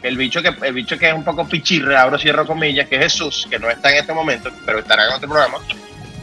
el 0.04 0.16
bicho 0.16 0.44
que 0.44 0.54
el 0.62 0.74
bicho 0.74 1.00
que 1.00 1.08
es 1.08 1.14
un 1.16 1.24
poco 1.24 1.48
pichirre, 1.48 1.98
abro 1.98 2.20
cierro 2.20 2.46
comillas, 2.46 2.88
que 2.88 2.98
es 2.98 3.02
Jesús, 3.04 3.48
que 3.50 3.58
no 3.58 3.72
está 3.72 3.90
en 3.90 3.98
este 3.98 4.14
momento, 4.14 4.52
pero 4.66 4.80
estará 4.80 5.08
en 5.08 5.14
otro 5.14 5.30
programa, 5.30 5.58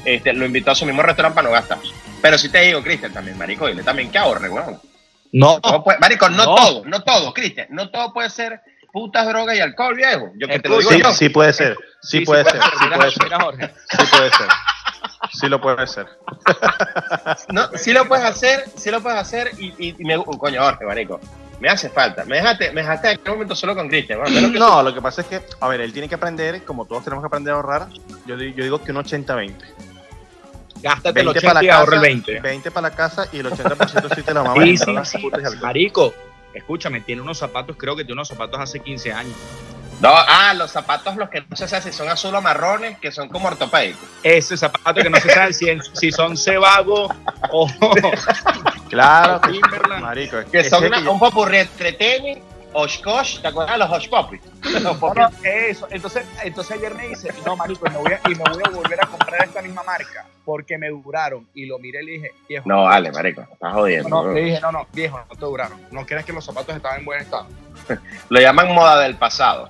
este, 0.05 0.33
lo 0.35 0.47
invitó 0.47 0.71
a 0.71 0.75
su 0.77 0.87
mismo 0.87 1.03
restaurante 1.03 1.35
para 1.35 1.49
no 1.49 1.55
gastar. 1.55 1.79
Pero 2.23 2.39
sí 2.39 2.49
te 2.49 2.61
digo, 2.61 2.83
Cristian, 2.83 3.13
también, 3.13 3.39
marico, 3.39 3.67
dile 3.67 3.83
también 3.83 4.11
que 4.11 4.19
ahorre, 4.19 4.49
weón. 4.49 4.90
No, 5.33 5.61
Todo 5.61 5.85
puede- 5.85 5.99
marico, 5.99 6.29
no, 6.29 6.45
No. 6.45 6.55
todo, 6.55 6.83
no 6.87 7.03
todo, 7.03 7.33
Cristian, 7.33 7.69
no 7.71 7.91
todo 7.91 8.13
puede 8.13 8.31
ser 8.31 8.61
putas, 8.93 9.27
drogas 9.27 9.57
y 9.57 9.61
alcohol, 9.61 9.95
viejo. 9.95 10.31
Yo 10.37 10.49
que 10.49 10.59
te 10.59 10.69
lo 10.69 10.79
digo 10.79 10.91
Sí, 10.91 11.01
yo. 11.01 11.13
sí 11.13 11.29
puede 11.29 11.53
ser, 11.53 11.77
sí 12.03 12.21
puede 12.23 12.45
ser, 12.45 12.61
sí 12.61 12.87
puede 12.93 13.11
ser, 13.11 13.23
sí 13.91 14.07
puede 14.17 14.31
ser. 14.31 14.49
Sí 15.33 15.49
lo 15.49 15.61
puede 15.61 15.87
ser. 15.87 16.07
No, 17.53 17.69
sí 17.77 17.93
lo 17.93 18.07
puedes 18.09 18.25
hacer, 18.25 18.65
sí 18.77 18.91
lo 18.91 19.01
puedes 19.01 19.19
hacer 19.19 19.51
y, 19.59 19.67
y- 19.79 19.95
y 19.99 20.05
me 20.05 20.23
coño, 20.25 20.63
Jorge, 20.63 20.85
marico. 20.85 21.21
Me 21.61 21.69
hace 21.69 21.91
falta. 21.91 22.25
Me 22.25 22.37
dejaste, 22.37 22.73
me 22.73 22.81
dejaste 22.81 23.09
en 23.13 23.21
aquel 23.21 23.33
momento 23.35 23.55
solo 23.55 23.75
con 23.75 23.87
Cristian. 23.89 24.19
¿no? 24.19 24.25
Ve 24.25 24.83
lo 24.83 24.95
que 24.95 25.03
pasa 25.03 25.21
es 25.21 25.27
que, 25.27 25.43
a 25.61 25.69
ver, 25.69 25.83
él 25.83 25.93
tiene 25.93 26.09
que 26.09 26.15
aprender, 26.15 26.65
como 26.65 26.87
todos 26.87 27.05
tenemos 27.05 27.23
que 27.23 27.27
aprender 27.27 27.53
a 27.53 27.57
ahorrar. 27.57 27.89
Yo, 28.27 28.35
yo 28.37 28.65
digo 28.65 28.83
que 28.83 28.93
un 28.93 28.99
80-20. 28.99 29.55
Gástate 30.83 31.21
el 31.21 31.27
20 31.27 31.39
80 31.39 31.49
para 31.55 31.63
y 31.65 31.67
la 31.67 31.77
ahorra 31.77 31.97
el 31.97 32.01
casa, 32.03 32.09
20. 32.09 32.41
20 32.41 32.71
para 32.71 32.89
la 32.89 32.97
casa 32.97 33.29
y 33.33 33.39
el 33.39 33.47
80% 33.47 34.15
sí 34.15 34.23
te 34.23 34.35
lo 34.35 34.45
vamos 34.45 34.59
a 34.59 34.63
Sí, 34.65 34.77
sí, 34.77 34.93
las 34.93 35.09
sí. 35.11 35.17
alcohol. 35.33 35.59
Marico, 35.63 36.15
escúchame, 36.55 37.01
tiene 37.01 37.23
unos 37.23 37.39
zapatos, 37.39 37.77
creo 37.79 37.95
que 37.97 38.05
tiene 38.05 38.15
unos 38.15 38.29
zapatos 38.29 38.59
hace 38.61 38.81
15 38.81 39.13
años. 39.13 39.35
No, 40.01 40.09
ah, 40.15 40.55
los 40.55 40.71
zapatos, 40.71 41.15
los 41.17 41.29
que 41.29 41.43
no 41.43 41.55
se 41.57 41.69
sabe 41.69 41.83
si 41.83 41.93
son 41.93 42.09
azul 42.09 42.35
o 42.35 42.41
marrones, 42.41 42.99
que 43.01 43.13
son 43.13 43.29
como 43.29 43.49
ortopédicos. 43.49 44.01
Ese 44.23 44.57
zapato 44.57 45.03
que 45.03 45.11
no 45.11 45.19
se 45.21 45.29
sabe 45.31 45.53
si, 45.53 45.67
si 45.93 46.11
son 46.11 46.39
Cebago 46.39 47.15
o 47.51 47.69
Claro, 48.89 49.41
que- 49.43 49.61
marico. 50.01 50.39
es 50.39 50.47
Que 50.47 50.65
son 50.69 50.81
que 50.81 50.87
una- 50.89 51.01
yo- 51.01 51.13
un 51.13 51.19
popurrí 51.19 51.59
entre 51.59 51.93
tenis, 51.93 52.39
Oshkosh, 52.73 53.41
¿te 53.41 53.49
acuerdas 53.49 53.73
de 53.75 53.79
los 53.79 53.91
Osh 53.91 54.09
Poppies? 54.09 54.43
Los 54.81 55.01
No, 55.01 55.15
no, 55.15 55.29
eso. 55.43 55.87
Entonces, 55.91 56.25
entonces 56.43 56.77
ayer 56.79 56.95
me 56.95 57.09
dice, 57.09 57.33
no, 57.45 57.57
marico, 57.57 57.87
y 57.87 57.91
me, 57.91 57.97
voy 57.99 58.13
a, 58.13 58.21
y 58.27 58.35
me 58.35 58.45
voy 58.51 58.63
a 58.65 58.71
volver 58.71 59.03
a 59.03 59.07
comprar 59.07 59.45
esta 59.45 59.61
misma 59.63 59.83
marca 59.83 60.27
porque 60.45 60.79
me 60.79 60.89
duraron. 60.89 61.47
Y 61.55 61.67
lo 61.67 61.79
miré 61.79 62.03
y 62.03 62.07
le 62.07 62.13
dije, 62.13 62.31
viejo. 62.49 62.69
No, 62.69 62.85
vale, 62.85 63.11
marico, 63.13 63.43
estás 63.53 63.73
jodiendo. 63.75 64.09
No, 64.09 64.33
le 64.33 64.41
dije, 64.43 64.61
no, 64.61 64.73
no, 64.73 64.87
viejo, 64.93 65.19
no 65.19 65.37
te 65.37 65.45
duraron. 65.45 65.81
No 65.91 66.07
creas 66.07 66.25
que 66.25 66.33
los 66.33 66.45
zapatos 66.45 66.75
estaban 66.77 67.01
en 67.01 67.05
buen 67.05 67.21
estado. 67.21 67.47
Lo 68.29 68.41
llaman 68.41 68.73
moda 68.75 69.01
del 69.01 69.17
pasado. 69.17 69.69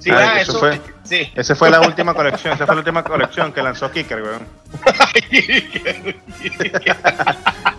Sí, 0.00 0.10
Ah, 0.10 0.32
ah, 0.34 0.40
eso 0.40 0.50
eso, 0.52 0.60
fue- 0.60 0.80
sí. 1.04 1.32
Esa 1.34 1.54
fue 1.54 1.70
la 1.70 1.80
última 1.80 2.12
colección, 2.12 2.52
esa 2.52 2.66
fue 2.66 2.74
la 2.74 2.80
última 2.80 3.02
colección 3.02 3.52
que 3.54 3.62
lanzó 3.62 3.90
Kicker, 3.90 4.22
weón. 4.22 4.46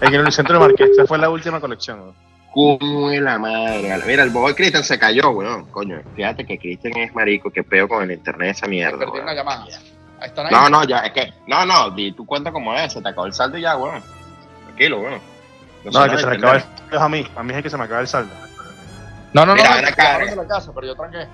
En 0.01 0.13
el 0.13 0.31
centro 0.31 0.59
de 0.59 0.67
Marqués, 0.67 0.89
esa 0.91 1.05
fue 1.05 1.17
la 1.17 1.29
última 1.29 1.59
colección, 1.59 1.99
weón. 1.99 2.15
Como 2.55 3.09
de 3.09 3.19
la 3.19 3.37
madre. 3.37 4.01
Mira, 4.07 4.23
el 4.23 4.29
bobo 4.29 4.47
de 4.47 4.55
Cristian 4.55 4.81
se 4.81 4.97
cayó, 4.97 5.31
weón. 5.31 5.65
Coño, 5.71 6.01
fíjate 6.15 6.45
que 6.45 6.57
Cristian 6.57 6.95
es 6.95 7.13
marico, 7.13 7.51
que 7.51 7.63
peo 7.63 7.85
con 7.85 8.01
el 8.03 8.11
internet 8.11 8.55
esa 8.55 8.65
mierda. 8.65 8.97
Perdí 8.97 9.11
weón. 9.11 9.23
una 9.23 9.33
llamada. 9.33 9.65
Ahí 10.21 10.27
están 10.27 10.45
ahí. 10.45 10.53
No, 10.53 10.69
no, 10.69 10.85
ya, 10.85 10.99
es 10.99 11.11
que, 11.11 11.33
no, 11.47 11.65
no, 11.65 11.91
di 11.91 12.13
tu 12.13 12.25
cuenta 12.25 12.53
como 12.53 12.73
es, 12.73 12.93
se 12.93 13.01
te 13.01 13.09
acabó 13.09 13.27
el 13.27 13.33
saldo 13.33 13.57
y 13.57 13.61
ya, 13.61 13.75
weón. 13.75 14.01
Tranquilo, 14.67 15.01
weón. 15.01 15.19
No, 15.83 16.05
el 16.05 16.11
que 16.11 16.17
se 16.17 16.27
me 16.27 16.35
acaba 16.37 16.55
el 16.55 16.63
es 16.93 17.01
a 17.01 17.09
mí, 17.09 17.27
a 17.35 17.43
mí 17.43 17.51
es 17.51 17.57
el 17.57 17.63
que 17.63 17.69
se 17.69 17.77
me 17.77 17.83
acaba 17.83 17.99
el 17.99 18.07
saldo. 18.07 18.33
no, 19.33 19.45
no, 19.45 19.47
no. 19.47 19.55
Mira, 19.55 19.75
no, 19.75 19.81
me 19.81 19.87
acá, 19.89 20.23
eh. 20.23 20.35
la 20.37 20.47
casa, 20.47 20.71
pero 20.73 20.87
yo 20.87 20.95
tranqué. 20.95 21.27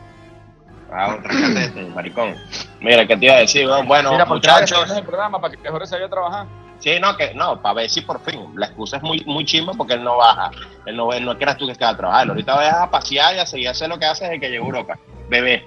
Ah, 0.92 1.16
un 1.16 1.22
trancatete, 1.22 1.86
maricón. 1.90 2.36
Mira, 2.80 3.06
¿qué 3.06 3.16
te 3.16 3.26
iba 3.26 3.36
a 3.36 3.40
decir, 3.42 3.68
weón? 3.68 3.88
Bueno, 3.88 4.12
Mira, 4.12 4.26
¿por 4.26 4.42
qué 4.42 4.48
no 4.48 4.54
muchachos. 4.56 4.90
el 4.98 5.04
programa 5.04 5.40
para 5.40 5.56
que 5.56 5.70
Jorge 5.70 5.86
se 5.86 5.96
vaya 5.96 6.08
a 6.08 6.10
trabajar? 6.10 6.48
Sí, 6.82 7.00
no, 7.00 7.16
que 7.16 7.34
no, 7.36 7.62
para 7.62 7.76
ver 7.76 7.90
si 7.90 8.02
por 8.02 8.20
fin. 8.22 8.42
La 8.56 8.66
excusa 8.66 8.98
es 8.98 9.04
muy, 9.04 9.24
muy 9.26 9.46
chimba 9.46 9.74
porque 9.74 9.94
él 9.94 10.04
no 10.04 10.18
baja. 10.18 10.50
Él 10.86 10.98
no, 10.98 11.14
él 11.14 11.24
no 11.24 11.38
quieras 11.38 11.58
tú 11.58 11.68
que 11.68 11.74
esté 11.74 11.86
a 11.86 11.96
trabajar. 11.96 12.28
Ahorita 12.28 12.56
vas 12.56 12.74
a 12.74 12.90
pasear 12.90 13.36
y 13.36 13.40
a 13.40 13.46
seguir 13.46 13.68
a 13.68 13.72
hacer 13.72 13.88
lo 13.88 14.00
que 14.00 14.06
hace 14.06 14.26
desde 14.26 14.40
que 14.40 14.50
llegó 14.50 14.66
a 14.66 14.68
Europa. 14.68 14.98
Bebé. 15.30 15.64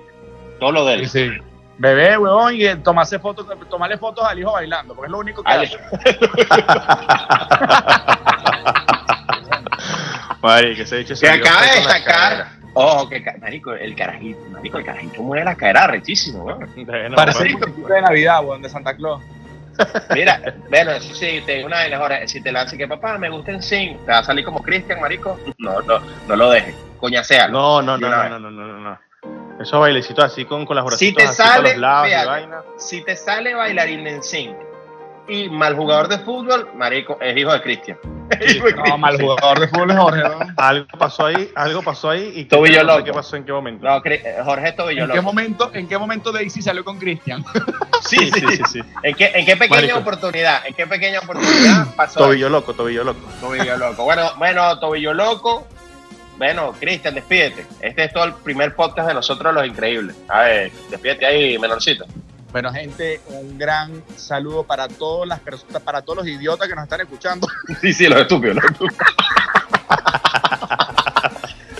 Todo 0.58 0.72
lo 0.72 0.84
de 0.84 0.94
él. 0.94 1.08
sí. 1.08 1.30
Bebé, 1.76 2.16
huevón, 2.16 2.54
y 2.54 2.72
tomarse 2.76 3.18
fotos, 3.18 3.46
tomarle 3.68 3.98
fotos 3.98 4.24
al 4.24 4.38
hijo 4.38 4.52
bailando, 4.52 4.94
porque 4.94 5.06
es 5.06 5.10
lo 5.12 5.18
único 5.18 5.42
que 5.42 5.50
Ale. 5.50 5.66
hace. 5.66 5.76
Marico, 10.42 10.82
ese 10.82 10.96
dicho 10.98 11.14
Que 11.18 11.28
acaba 11.28 11.62
de 11.62 12.04
cadera. 12.04 12.52
Ojo, 12.74 13.08
que 13.08 13.24
marico, 13.40 13.72
el 13.72 13.94
carajito, 13.94 14.40
marico, 14.50 14.78
el 14.78 14.84
carajito 14.84 15.22
mueve 15.22 15.44
la 15.44 15.54
cadera 15.54 15.86
rechísimo, 15.86 16.44
weón. 16.44 16.68
Bueno, 16.84 17.16
Parece 17.16 17.44
muñequito 17.44 17.88
de 17.88 18.02
Navidad, 18.02 18.40
huevón, 18.40 18.62
de 18.62 18.68
Santa 18.68 18.94
Claus. 18.94 19.22
Mira, 20.14 20.40
bueno, 20.70 20.92
eso 20.92 21.14
sí, 21.14 21.42
te 21.44 21.56
digo 21.56 21.66
una 21.66 21.80
de 21.80 21.88
las 21.90 22.00
horas, 22.00 22.30
si 22.30 22.40
te 22.40 22.52
lanzas 22.52 22.78
que 22.78 22.86
papá, 22.88 23.18
me 23.18 23.28
gusta 23.28 23.52
en 23.52 23.62
zinc, 23.62 24.04
te 24.04 24.12
va 24.12 24.18
a 24.18 24.24
salir 24.24 24.44
como 24.44 24.62
Cristian, 24.62 25.00
marico. 25.00 25.38
No, 25.58 25.80
no, 25.82 26.00
no 26.28 26.36
lo 26.36 26.50
dejes. 26.50 26.74
Coñasea. 26.98 27.48
No, 27.48 27.82
no, 27.82 27.98
no, 27.98 28.08
no, 28.08 28.28
no, 28.28 28.38
no, 28.38 28.50
no, 28.50 28.66
no, 28.66 28.80
no. 28.80 28.98
Esos 29.60 29.78
bailecitos 29.78 30.24
así 30.24 30.44
con, 30.44 30.66
con 30.66 30.76
las 30.76 30.84
Si 30.98 31.12
bracitos 31.12 31.22
te 31.22 31.28
así 31.28 31.36
sale, 31.54 31.68
los 31.70 31.78
lados 31.78 32.06
y 32.06 32.10
fíjate. 32.10 32.26
vaina. 32.28 32.62
Si 32.76 33.04
te 33.04 33.16
sale 33.16 33.54
bailarín 33.54 34.06
en 34.06 34.22
zinc 34.22 34.56
y 35.28 35.48
mal 35.48 35.74
jugador 35.76 36.08
de 36.08 36.18
fútbol, 36.18 36.68
marico, 36.74 37.18
es 37.20 37.36
hijo 37.36 37.52
de 37.52 37.62
Cristian. 37.62 37.98
No, 38.88 38.96
mal 38.98 39.20
jugador 39.20 39.60
de 39.60 39.68
fútbol 39.68 39.90
es 39.90 39.96
Jorge, 39.98 40.22
¿no? 40.22 40.38
Algo 40.56 40.86
pasó 40.98 41.26
ahí, 41.26 41.50
algo 41.54 41.82
pasó 41.82 42.10
ahí 42.10 42.32
y 42.34 42.44
Tobillo 42.46 42.82
no 42.82 42.92
sé 42.92 42.96
loco. 42.98 43.04
qué 43.04 43.12
pasó 43.12 43.36
en 43.36 43.44
qué 43.44 43.52
momento. 43.52 43.86
No, 43.86 44.02
eh, 44.04 44.36
Jorge 44.42 44.72
Tobillo 44.72 45.02
¿En 45.04 45.10
qué 45.10 45.16
loco. 45.16 45.26
momento, 45.26 45.70
en 45.74 45.88
qué 45.88 45.98
momento 45.98 46.32
Daisy 46.32 46.62
salió 46.62 46.84
con 46.84 46.98
Cristian? 46.98 47.44
Sí, 48.04 48.18
sí, 48.30 48.40
sí. 48.40 48.62
sí. 48.70 48.80
¿En 49.02 49.14
qué, 49.14 49.30
en 49.34 49.46
qué 49.46 49.56
pequeña 49.56 49.80
Marico. 49.80 49.98
oportunidad? 50.00 50.66
¿En 50.66 50.74
qué 50.74 50.86
pequeña 50.86 51.20
oportunidad 51.20 51.94
pasó? 51.96 52.20
Tobillo 52.20 52.50
loco, 52.50 52.74
tobillo 52.74 53.02
loco. 53.02 53.20
Tobillo 53.40 53.78
loco. 53.78 54.04
Bueno, 54.04 54.30
bueno, 54.36 54.78
Tobillo 54.78 55.14
loco. 55.14 55.66
Bueno, 56.36 56.72
Cristian, 56.78 57.14
despídete. 57.14 57.64
Este 57.80 58.04
es 58.04 58.12
todo 58.12 58.24
el 58.24 58.34
primer 58.34 58.74
podcast 58.74 59.08
de 59.08 59.14
nosotros, 59.14 59.54
los 59.54 59.66
increíbles. 59.66 60.14
A 60.28 60.40
ver, 60.42 60.72
despídete 60.90 61.24
ahí, 61.24 61.58
menorcito. 61.58 62.04
Bueno, 62.54 62.72
gente, 62.72 63.20
un 63.30 63.58
gran 63.58 64.04
saludo 64.16 64.62
para 64.62 64.86
todas 64.86 65.26
las 65.28 65.40
personas, 65.40 65.82
para 65.82 66.02
todos 66.02 66.18
los 66.18 66.28
idiotas 66.28 66.68
que 66.68 66.74
nos 66.76 66.84
están 66.84 67.00
escuchando. 67.00 67.48
Sí, 67.80 67.92
sí, 67.92 68.06
los 68.06 68.20
estúpidos, 68.20 68.54
los 68.54 68.64
estúpidos. 68.66 68.96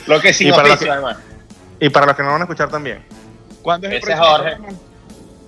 lo 0.08 0.20
que 0.20 0.32
sin 0.32 0.48
Y 0.48 0.50
para 0.50 0.66
los 0.70 0.78
que-. 0.80 0.90
Y 1.78 1.88
para 1.90 2.06
los 2.06 2.16
que 2.16 2.22
no 2.24 2.32
van 2.32 2.40
a 2.40 2.44
escuchar 2.46 2.70
también. 2.70 3.06
¿Cuándo 3.62 3.86
es 3.86 3.92
el 3.92 3.98
Ese 4.00 4.10
es 4.10 4.18
próximo 4.18 4.36
Jorge. 4.36 4.56
programa? 4.56 4.78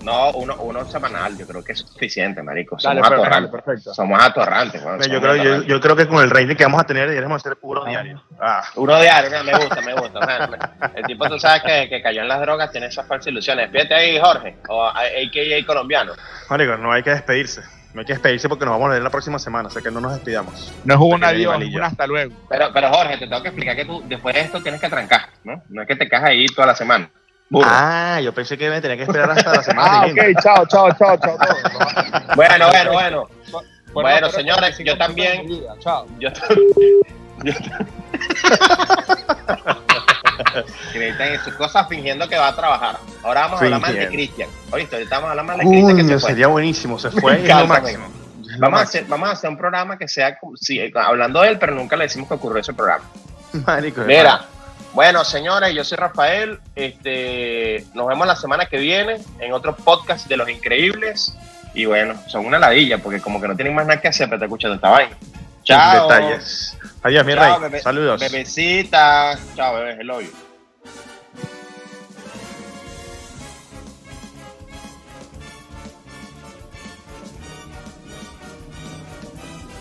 No, 0.07 0.31
uno, 0.33 0.55
uno 0.61 0.85
semanal, 0.87 1.37
yo 1.37 1.47
creo 1.47 1.63
que 1.65 1.73
es 1.73 1.81
suficiente, 1.81 2.43
marico. 2.43 2.77
Dale, 2.83 3.01
Somos 3.01 3.09
perfecto, 3.09 3.23
atorrantes. 3.27 3.63
perfecto. 3.65 3.95
Somos 3.95 4.23
atorrantes, 4.23 4.83
weón, 4.85 5.01
Yo 5.03 5.21
creo, 5.21 5.35
yo, 5.37 5.41
atorrantes. 5.43 5.67
yo 5.69 5.81
creo 5.81 5.97
que 5.97 6.09
con 6.09 6.23
el 6.23 6.31
rating 6.31 6.55
que 6.57 6.65
vamos 6.65 6.81
a 6.81 6.85
tener, 6.85 7.09
deberíamos 7.09 7.45
hacer 7.45 7.57
puro 7.57 7.85
diario. 7.85 8.23
Ah, 8.41 8.63
Uno 8.77 9.01
diario, 9.01 9.31
no, 9.31 9.45
me 9.45 9.53
gusta, 9.59 9.81
me 9.83 9.95
gusta. 9.95 10.21
man. 10.21 10.59
El 10.95 11.05
tipo, 11.05 11.29
tú 11.29 11.39
sabes 11.39 11.63
que, 11.65 11.89
que 11.89 12.03
cayó 12.03 12.23
en 12.23 12.29
las 12.29 12.41
drogas, 12.41 12.71
tiene 12.71 12.87
esas 12.87 13.07
falsas 13.07 13.27
ilusiones. 13.29 13.65
Despídete 13.73 13.95
ahí, 13.95 14.19
Jorge, 14.21 14.57
o 14.69 14.87
AKA 14.87 15.67
colombiano. 15.67 16.13
marico, 16.49 16.77
no 16.77 16.93
hay 16.93 17.03
que 17.03 17.11
despedirse. 17.11 17.63
No 17.93 18.01
hay 18.01 18.07
que 18.07 18.13
despedirse 18.13 18.49
porque 18.49 18.67
nos 18.67 18.73
vamos 18.75 18.91
a 18.91 18.93
ver 18.95 19.03
la 19.03 19.09
próxima 19.11 19.39
semana, 19.39 19.69
o 19.69 19.71
sea 19.71 19.81
que 19.81 19.91
no 19.91 20.01
nos 20.03 20.13
despidamos. 20.13 20.71
No 20.85 20.95
es 20.95 21.01
un 21.01 21.25
adiós, 21.25 21.57
un 21.57 21.83
hasta 21.83 22.07
luego. 22.07 22.35
Pero, 22.49 22.69
pero 22.73 22.91
Jorge, 22.91 23.17
te 23.17 23.27
tengo 23.27 23.41
que 23.43 23.49
explicar 23.49 23.75
que 23.75 23.87
tú 23.87 24.03
después 24.07 24.35
de 24.35 24.43
esto 24.43 24.63
tienes 24.63 24.81
que 24.83 24.89
trancar, 24.91 25.31
¿no? 25.45 25.63
No 25.71 25.81
es 25.83 25.89
que 25.89 25.97
te 25.97 26.07
cajas 26.07 26.29
ahí 26.29 26.45
toda 26.47 26.67
la 26.67 26.75
semana. 26.77 27.09
Burro. 27.49 27.69
Ah, 27.71 28.21
yo 28.21 28.33
pensé 28.35 28.59
que 28.59 28.69
me 28.69 28.81
tenía 28.81 28.97
que 28.97 29.05
esperar 29.05 29.31
hasta 29.31 29.53
la 29.55 29.63
semana 29.63 30.01
Ah, 30.01 30.07
siguiente. 30.09 30.33
ok, 30.37 30.43
chao, 30.43 30.67
chao, 30.67 30.89
chao, 30.99 31.17
chao. 31.19 31.37
Bueno, 32.35 32.67
bueno, 32.69 32.93
bueno. 32.93 33.29
Bueno, 33.93 34.31
señores, 34.31 34.77
yo 34.79 34.99
también-. 34.99 35.47
Chao. 35.81 36.07
Yo, 36.19 36.29
yo 37.45 37.53
Cristian 40.93 41.35
y 41.35 41.39
sus 41.39 41.55
cosas 41.55 41.87
fingiendo 41.89 42.29
que 42.29 42.37
va 42.37 42.49
a 42.49 42.57
trabajar. 42.57 42.99
Ahora 43.23 43.43
vamos 43.43 43.61
a 43.61 43.65
hablar 43.65 43.81
mal 43.81 43.95
de. 43.95 44.09
Cristian. 44.09 44.49
Oíste, 44.71 44.97
ahorita 44.97 45.17
vamos 45.17 45.29
a 45.29 45.31
hablar 45.33 45.47
mal 45.47 45.59
de 45.59 45.65
Cristian 45.65 45.97
que 45.97 46.05
se 46.05 46.19
fue. 46.19 46.31
sería 46.31 46.47
buenísimo, 46.49 46.99
se 46.99 47.11
fue 47.11 47.43
es 47.43 47.49
lo 47.49 47.67
máximo. 47.67 48.07
Vamos 48.59 48.81
a, 48.81 48.83
hacer, 48.85 49.05
vamos 49.07 49.29
a 49.29 49.33
hacer 49.33 49.51
un 49.51 49.59
programa 49.59 49.99
que 49.99 50.09
sea 50.09 50.39
sí, 50.59 50.81
hablando 50.95 51.43
de 51.43 51.49
él, 51.49 51.59
pero 51.59 51.75
nunca 51.75 51.95
le 51.97 52.05
decimos 52.05 52.27
que 52.29 52.35
ocurrió 52.35 52.61
ese 52.61 52.73
programa. 52.73 53.05
Marico, 53.67 54.01
Mira. 54.03 54.47
Bueno, 54.97 55.25
señores, 55.27 55.75
yo 55.75 55.85
soy 55.85 55.99
Rafael. 55.99 56.59
Este, 56.75 57.85
nos 57.93 58.07
vemos 58.07 58.27
la 58.27 58.35
semana 58.35 58.65
que 58.65 58.79
viene 58.79 59.21
en 59.41 59.53
otro 59.53 59.77
podcast 59.77 60.27
de 60.27 60.39
Los 60.39 60.49
Increíbles. 60.49 61.37
Y 61.75 61.85
bueno, 61.85 62.15
son 62.29 62.47
una 62.47 62.59
ladilla 62.59 62.97
porque 62.97 63.21
como 63.21 63.39
que 63.39 63.47
no 63.47 63.55
tienen 63.55 63.75
más 63.75 63.87
nada 63.87 64.01
que 64.01 64.09
hacer, 64.09 64.27
pero 64.27 64.39
te 64.39 64.47
escuchando 64.47 64.77
esta 64.77 64.89
vaina. 64.89 65.15
Chao. 65.65 66.09
Detalles. 66.09 66.79
Adiós, 67.03 67.27
mi 67.27 67.35
Chao, 67.35 67.69
rey. 67.69 67.81
Saludos. 67.83 68.21
Bebecita. 68.23 69.39
Chao, 69.55 69.75
bebé. 69.75 69.99
Hello 70.01 70.23
you. 70.23 70.46